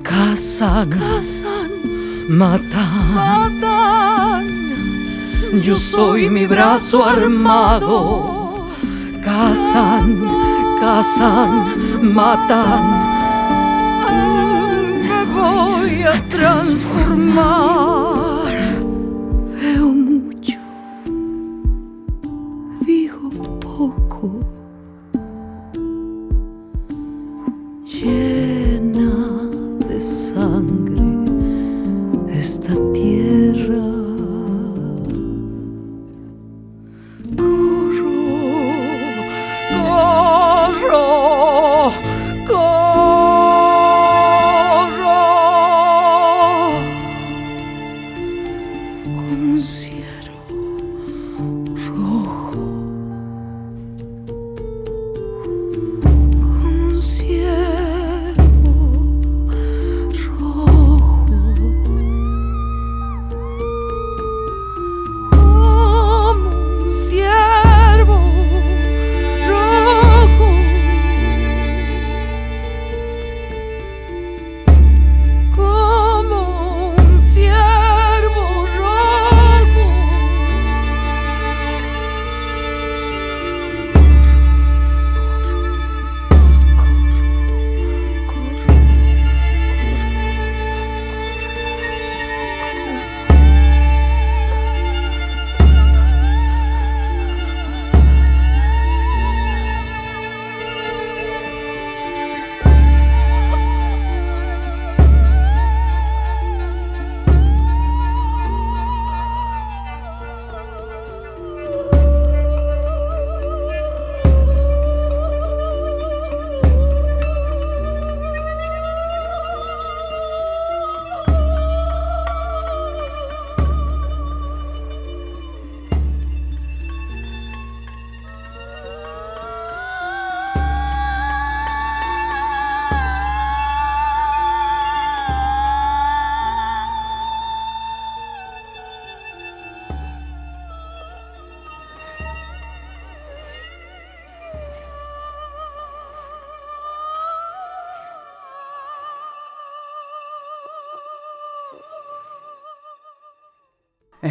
Cazan, 0.03 0.89
matan, 2.29 3.13
matan. 3.15 4.45
Yo 5.61 5.75
soy 5.77 6.29
mi 6.29 6.45
brazo 6.45 7.03
armado. 7.05 8.34
Cazan, 9.35 10.15
cazan, 10.79 11.51
matan. 12.15 12.85
Me 15.03 15.25
voy 15.35 16.03
a 16.03 16.15
transformar. 16.29 18.14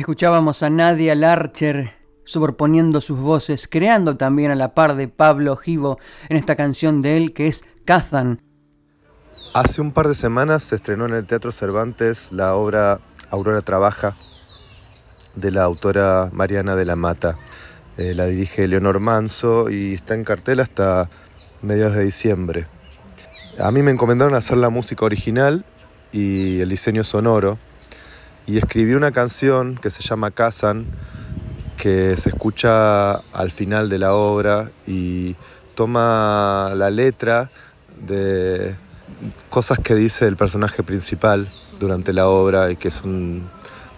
Escuchábamos 0.04 0.62
a 0.62 0.68
Nadia 0.68 1.14
Larcher 1.14 1.94
superponiendo 2.24 3.00
sus 3.00 3.18
voces, 3.18 3.66
creando 3.66 4.18
también 4.18 4.50
a 4.50 4.54
la 4.54 4.74
par 4.74 4.96
de 4.96 5.08
Pablo 5.08 5.56
Givo 5.56 5.98
en 6.28 6.36
esta 6.36 6.56
canción 6.56 7.00
de 7.00 7.16
él 7.16 7.32
que 7.32 7.46
es 7.46 7.64
Kazan. 7.86 8.42
Hace 9.54 9.80
un 9.80 9.92
par 9.92 10.08
de 10.08 10.14
semanas 10.14 10.62
se 10.62 10.76
estrenó 10.76 11.06
en 11.06 11.14
el 11.14 11.26
Teatro 11.26 11.52
Cervantes 11.52 12.28
la 12.32 12.54
obra 12.54 13.00
Aurora 13.30 13.62
Trabaja 13.62 14.14
de 15.36 15.50
la 15.50 15.62
autora 15.62 16.28
Mariana 16.30 16.76
de 16.76 16.84
la 16.84 16.96
Mata. 16.96 17.38
Eh, 17.96 18.12
la 18.14 18.26
dirige 18.26 18.68
Leonor 18.68 19.00
Manso 19.00 19.70
y 19.70 19.94
está 19.94 20.14
en 20.14 20.24
cartel 20.24 20.60
hasta 20.60 21.08
mediados 21.62 21.96
de 21.96 22.04
diciembre. 22.04 22.66
A 23.58 23.70
mí 23.70 23.80
me 23.80 23.90
encomendaron 23.90 24.34
hacer 24.34 24.58
la 24.58 24.68
música 24.68 25.06
original 25.06 25.64
y 26.12 26.60
el 26.60 26.68
diseño 26.68 27.04
sonoro 27.04 27.56
y 28.46 28.58
escribí 28.58 28.94
una 28.94 29.12
canción 29.12 29.76
que 29.76 29.90
se 29.90 30.02
llama 30.02 30.30
Kazan 30.30 30.86
que 31.76 32.16
se 32.16 32.30
escucha 32.30 33.14
al 33.14 33.50
final 33.50 33.88
de 33.88 33.98
la 33.98 34.14
obra 34.14 34.70
y 34.86 35.36
toma 35.74 36.72
la 36.76 36.90
letra 36.90 37.50
de 38.06 38.74
cosas 39.50 39.78
que 39.80 39.94
dice 39.94 40.26
el 40.26 40.36
personaje 40.36 40.82
principal 40.82 41.48
durante 41.80 42.12
la 42.12 42.28
obra 42.28 42.70
y 42.70 42.76
que 42.76 42.90
son 42.90 43.48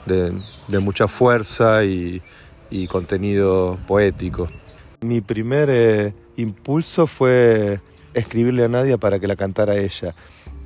de, 0.07 0.33
mucha 0.81 1.07
fuerza 1.09 1.85
y, 1.85 2.23
y, 2.71 2.87
contenido 2.87 3.79
poético. 3.87 4.49
Mi 5.03 5.21
primer 5.21 5.69
eh, 5.71 6.15
impulso 6.37 7.07
fue 7.07 7.81
escribirle 8.15 8.65
a 8.65 8.69
Nadia 8.69 8.99
para 8.99 9.19
que 9.19 9.27
la 9.27 9.37
cantara 9.37 9.77
ella 9.77 10.15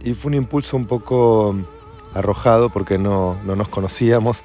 y 0.02 0.14
fue 0.14 0.30
un 0.30 0.34
impulso 0.34 0.76
un 0.76 0.86
poco 0.86 1.54
arrojado 2.14 2.70
porque 2.70 2.98
no, 2.98 3.36
no 3.44 3.56
nos 3.56 3.68
conocíamos. 3.68 4.42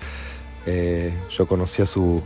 Eh, 0.66 1.14
yo 1.30 1.48
conocía 1.48 1.86
su, 1.86 2.22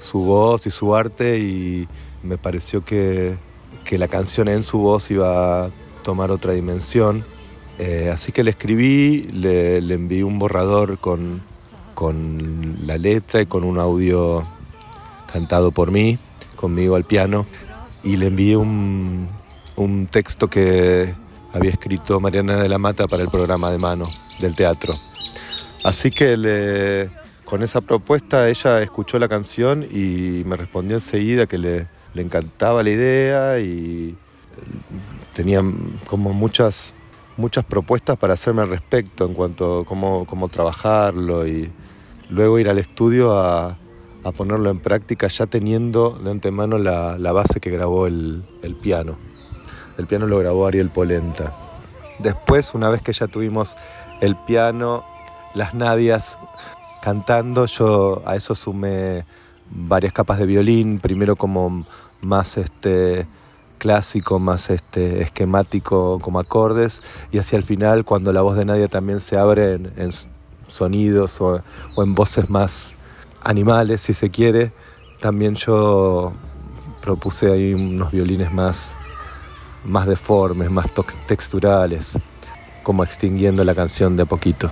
su 0.00 0.20
voz 0.24 0.66
y 0.66 0.70
su 0.70 0.94
arte 0.94 1.38
y 1.38 1.88
me 2.22 2.38
pareció 2.38 2.84
que, 2.84 3.36
que, 3.84 3.98
la 3.98 4.08
canción 4.08 4.48
en 4.48 4.62
su 4.62 4.78
voz 4.78 5.10
iba 5.10 5.66
a 5.66 5.70
tomar 6.02 6.30
otra 6.30 6.52
dimensión. 6.52 7.24
Eh, 7.78 8.10
así 8.12 8.32
que 8.32 8.42
le 8.42 8.50
escribí, 8.50 9.24
le, 9.32 9.80
le 9.80 9.94
envié 9.94 10.24
un 10.24 10.38
borrador 10.38 10.98
con, 10.98 11.42
con, 11.94 12.78
la 12.86 12.98
letra 12.98 13.42
y 13.42 13.46
con 13.46 13.64
un 13.64 13.78
audio 13.78 14.46
cantado 15.30 15.70
por 15.70 15.90
mí, 15.90 16.18
conmigo 16.56 16.96
al 16.96 17.04
piano, 17.04 17.46
y 18.02 18.16
le 18.16 18.26
envié 18.26 18.56
un, 18.56 19.28
un 19.76 20.06
texto 20.06 20.48
que 20.48 21.14
había 21.52 21.70
escrito 21.70 22.20
Mariana 22.20 22.56
de 22.56 22.68
la 22.68 22.78
Mata 22.78 23.06
para 23.06 23.22
el 23.22 23.30
programa 23.30 23.70
de 23.70 23.78
mano 23.78 24.06
del 24.40 24.54
teatro. 24.54 24.94
Así 25.84 26.10
que 26.10 27.08
con 27.44 27.62
esa 27.62 27.80
propuesta 27.80 28.48
ella 28.48 28.82
escuchó 28.82 29.18
la 29.18 29.28
canción 29.28 29.84
y 29.84 30.42
me 30.44 30.56
respondió 30.56 30.96
enseguida 30.96 31.46
que 31.46 31.58
le, 31.58 31.86
le 32.14 32.22
encantaba 32.22 32.82
la 32.82 32.90
idea 32.90 33.60
y 33.60 34.16
tenía 35.32 35.62
como 36.08 36.32
muchas, 36.32 36.94
muchas 37.36 37.64
propuestas 37.64 38.18
para 38.18 38.34
hacerme 38.34 38.62
al 38.62 38.68
respecto 38.68 39.26
en 39.26 39.34
cuanto 39.34 39.80
a 39.80 39.84
cómo, 39.84 40.26
cómo 40.26 40.48
trabajarlo 40.48 41.46
y 41.46 41.70
luego 42.30 42.58
ir 42.58 42.68
al 42.68 42.78
estudio 42.78 43.38
a, 43.38 43.76
a, 44.24 44.32
ponerlo 44.32 44.70
en 44.70 44.80
práctica 44.80 45.28
ya 45.28 45.46
teniendo 45.46 46.18
de 46.18 46.30
antemano 46.30 46.78
la, 46.78 47.18
la 47.18 47.32
base 47.32 47.60
que 47.60 47.70
grabó 47.70 48.06
el, 48.06 48.44
el 48.62 48.74
piano. 48.74 49.16
El 49.98 50.06
piano 50.06 50.26
lo 50.26 50.38
grabó 50.38 50.66
Ariel 50.66 50.90
Polenta. 50.90 51.52
Después, 52.18 52.74
una 52.74 52.88
vez 52.88 53.02
que 53.02 53.12
ya 53.12 53.26
tuvimos 53.26 53.76
el 54.20 54.36
piano, 54.36 55.04
las 55.54 55.74
Nadias 55.74 56.38
cantando, 57.02 57.66
yo 57.66 58.22
a 58.26 58.36
eso 58.36 58.54
sumé 58.54 59.24
varias 59.70 60.12
capas 60.12 60.38
de 60.38 60.46
violín, 60.46 60.98
primero 60.98 61.36
como 61.36 61.86
más 62.20 62.56
este 62.56 63.26
clásico, 63.78 64.38
más 64.38 64.70
este 64.70 65.22
esquemático 65.22 66.18
como 66.20 66.40
acordes, 66.40 67.02
y 67.30 67.38
hacia 67.38 67.56
el 67.56 67.62
final 67.62 68.04
cuando 68.04 68.32
la 68.32 68.42
voz 68.42 68.56
de 68.56 68.64
Nadia 68.64 68.88
también 68.88 69.20
se 69.20 69.36
abre 69.36 69.74
en, 69.74 70.10
sonidos 70.66 71.40
o, 71.40 71.62
en 71.98 72.14
voces 72.14 72.50
más 72.50 72.94
animales, 73.42 74.00
si 74.00 74.14
se 74.14 74.30
quiere, 74.30 74.72
también 75.20 75.54
yo 75.54 76.32
propuse 77.02 77.52
ahí 77.52 77.74
unos 77.74 78.10
violines 78.10 78.52
más, 78.52 78.96
más 79.86 80.06
deformes, 80.06 80.70
más 80.70 80.86
texturales, 81.26 82.18
como 82.82 83.04
extinguiendo 83.04 83.64
la 83.64 83.74
canción 83.74 84.16
de 84.16 84.24
a 84.24 84.26
poquito. 84.26 84.70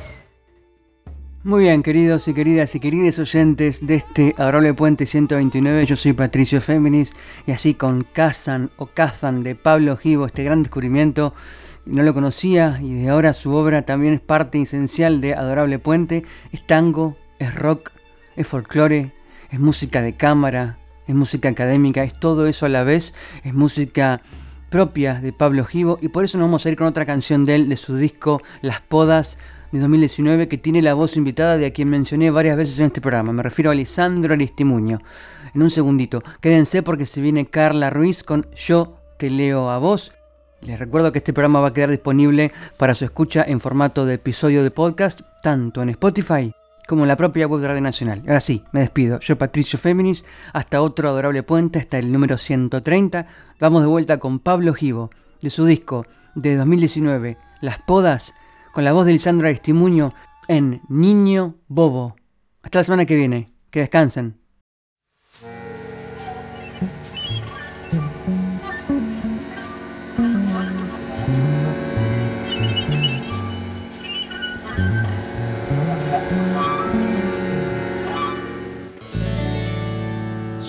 Muy 1.43 1.65
bien, 1.65 1.83
queridos 1.83 2.27
y 2.27 2.33
queridas 2.33 2.75
y 2.75 2.81
queridos 2.81 3.19
oyentes 3.19 3.87
de 3.87 3.97
este 3.97 4.35
adorable 4.39 4.73
puente 4.73 5.05
129, 5.05 5.85
yo 5.85 5.95
soy 5.95 6.15
Patricio 6.15 6.63
Féminis 6.63 7.13
y 7.47 7.53
así 7.53 7.75
con 7.75 8.07
Kazan 8.11 8.71
o 8.79 8.87
Kazan 8.87 9.43
de 9.43 9.55
Pablo 9.55 9.99
Givo, 9.99 10.25
este 10.25 10.43
gran 10.43 10.63
descubrimiento, 10.63 11.35
no 11.85 12.03
lo 12.03 12.15
conocía 12.15 12.81
y 12.83 12.95
de 12.95 13.11
ahora 13.11 13.35
su 13.35 13.55
obra 13.55 13.83
también 13.83 14.15
es 14.15 14.21
parte 14.21 14.63
esencial 14.63 15.21
de 15.21 15.35
Adorable 15.35 15.79
Puente, 15.79 16.25
es 16.51 16.67
tango, 16.67 17.15
es 17.39 17.55
rock, 17.55 17.91
es 18.37 18.47
folclore, 18.47 19.13
es 19.51 19.61
música 19.61 20.01
de 20.01 20.17
cámara, 20.17 20.79
es 21.07 21.15
música 21.15 21.51
académica, 21.51 22.05
es 22.05 22.19
todo 22.19 22.47
eso 22.47 22.65
a 22.65 22.71
la 22.71 22.85
vez, 22.85 23.13
es 23.43 23.53
música 23.53 24.23
propia 24.75 25.21
de 25.21 25.33
Pablo 25.33 25.65
Givo 25.65 25.99
y 26.01 26.09
por 26.09 26.25
eso 26.25 26.37
nos 26.37 26.49
vamos 26.49 26.67
a 26.67 26.69
ir 26.69 26.77
con 26.77 26.89
otra 26.89 27.07
canción 27.07 27.45
de 27.45 27.55
él, 27.55 27.69
de 27.69 27.77
su 27.77 27.97
disco 27.97 28.43
Las 28.61 28.81
Podas, 28.81 29.39
de 29.71 29.79
2019 29.79 30.49
que 30.49 30.59
tiene 30.59 30.83
la 30.83 30.95
voz 30.95 31.17
invitada 31.17 31.57
de 31.57 31.67
a 31.67 31.73
quien 31.73 31.89
mencioné 31.89 32.33
varias 32.33 32.57
veces 32.57 32.81
en 32.81 32.87
este 32.87 33.01
programa. 33.01 33.33
Me 33.33 33.45
refiero 33.45 33.71
a 33.71 33.73
Alessandro 33.73 34.35
Aristimuño. 34.35 35.01
En 35.55 35.63
un 35.63 35.71
segundito, 35.71 36.25
quédense 36.41 36.83
porque 36.83 37.07
se 37.07 37.21
viene 37.21 37.47
Carla 37.47 37.89
Ruiz 37.89 38.25
con 38.25 38.49
Yo 38.57 38.97
te 39.17 39.31
leo 39.31 39.71
a 39.71 39.79
vos. 39.79 40.13
Les 40.61 40.77
recuerdo 40.77 41.13
que 41.13 41.19
este 41.19 41.33
programa 41.33 41.61
va 41.61 41.69
a 41.69 41.73
quedar 41.73 41.91
disponible 41.91 42.51
para 42.77 42.97
su 42.97 43.05
escucha 43.05 43.45
en 43.47 43.61
formato 43.61 44.05
de 44.07 44.15
episodio 44.15 44.65
de 44.65 44.73
podcast, 44.73 45.21
tanto 45.41 45.83
en 45.83 45.91
Spotify 45.91 46.53
como 46.87 47.07
la 47.07 47.17
propia 47.17 47.47
web 47.47 47.61
de 47.61 47.69
Radio 47.69 47.81
Nacional. 47.81 48.23
Ahora 48.27 48.41
sí, 48.41 48.65
me 48.73 48.81
despido. 48.81 49.21
Yo, 49.21 49.39
Patricio 49.39 49.79
Féminis, 49.79 50.25
hasta 50.53 50.83
otro 50.83 51.09
adorable 51.09 51.43
puente, 51.43 51.79
hasta 51.79 51.99
el 51.99 52.13
número 52.13 52.39
130. 52.39 53.27
Vamos 53.61 53.83
de 53.83 53.89
vuelta 53.89 54.19
con 54.19 54.39
Pablo 54.39 54.75
Givo, 54.75 55.11
de 55.41 55.51
su 55.51 55.65
disco 55.65 56.07
de 56.35 56.57
2019, 56.57 57.39
Las 57.61 57.79
Podas 57.81 58.35
con 58.75 58.85
la 58.85 58.93
voz 58.93 59.07
de 59.07 59.13
Lisandro 59.13 59.47
Aristimuño 59.47 60.13
en 60.49 60.83
Niño 60.89 61.55
Bobo. 61.69 62.17
Hasta 62.63 62.81
la 62.81 62.85
semana 62.85 63.07
que 63.07 63.15
viene. 63.15 63.53
Que 63.71 63.81
descansen. 63.81 64.44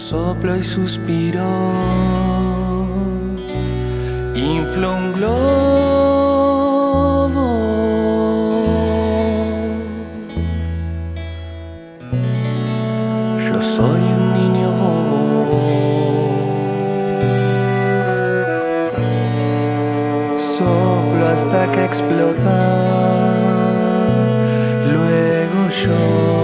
Soplo 0.05 0.55
y 0.55 0.63
suspiro, 0.63 1.43
inflo 4.35 4.93
un 4.97 5.13
globo 5.13 5.65
hasta 21.33 21.71
que 21.71 21.83
explota. 21.83 22.57
Luego 24.87 25.69
yo. 25.69 26.34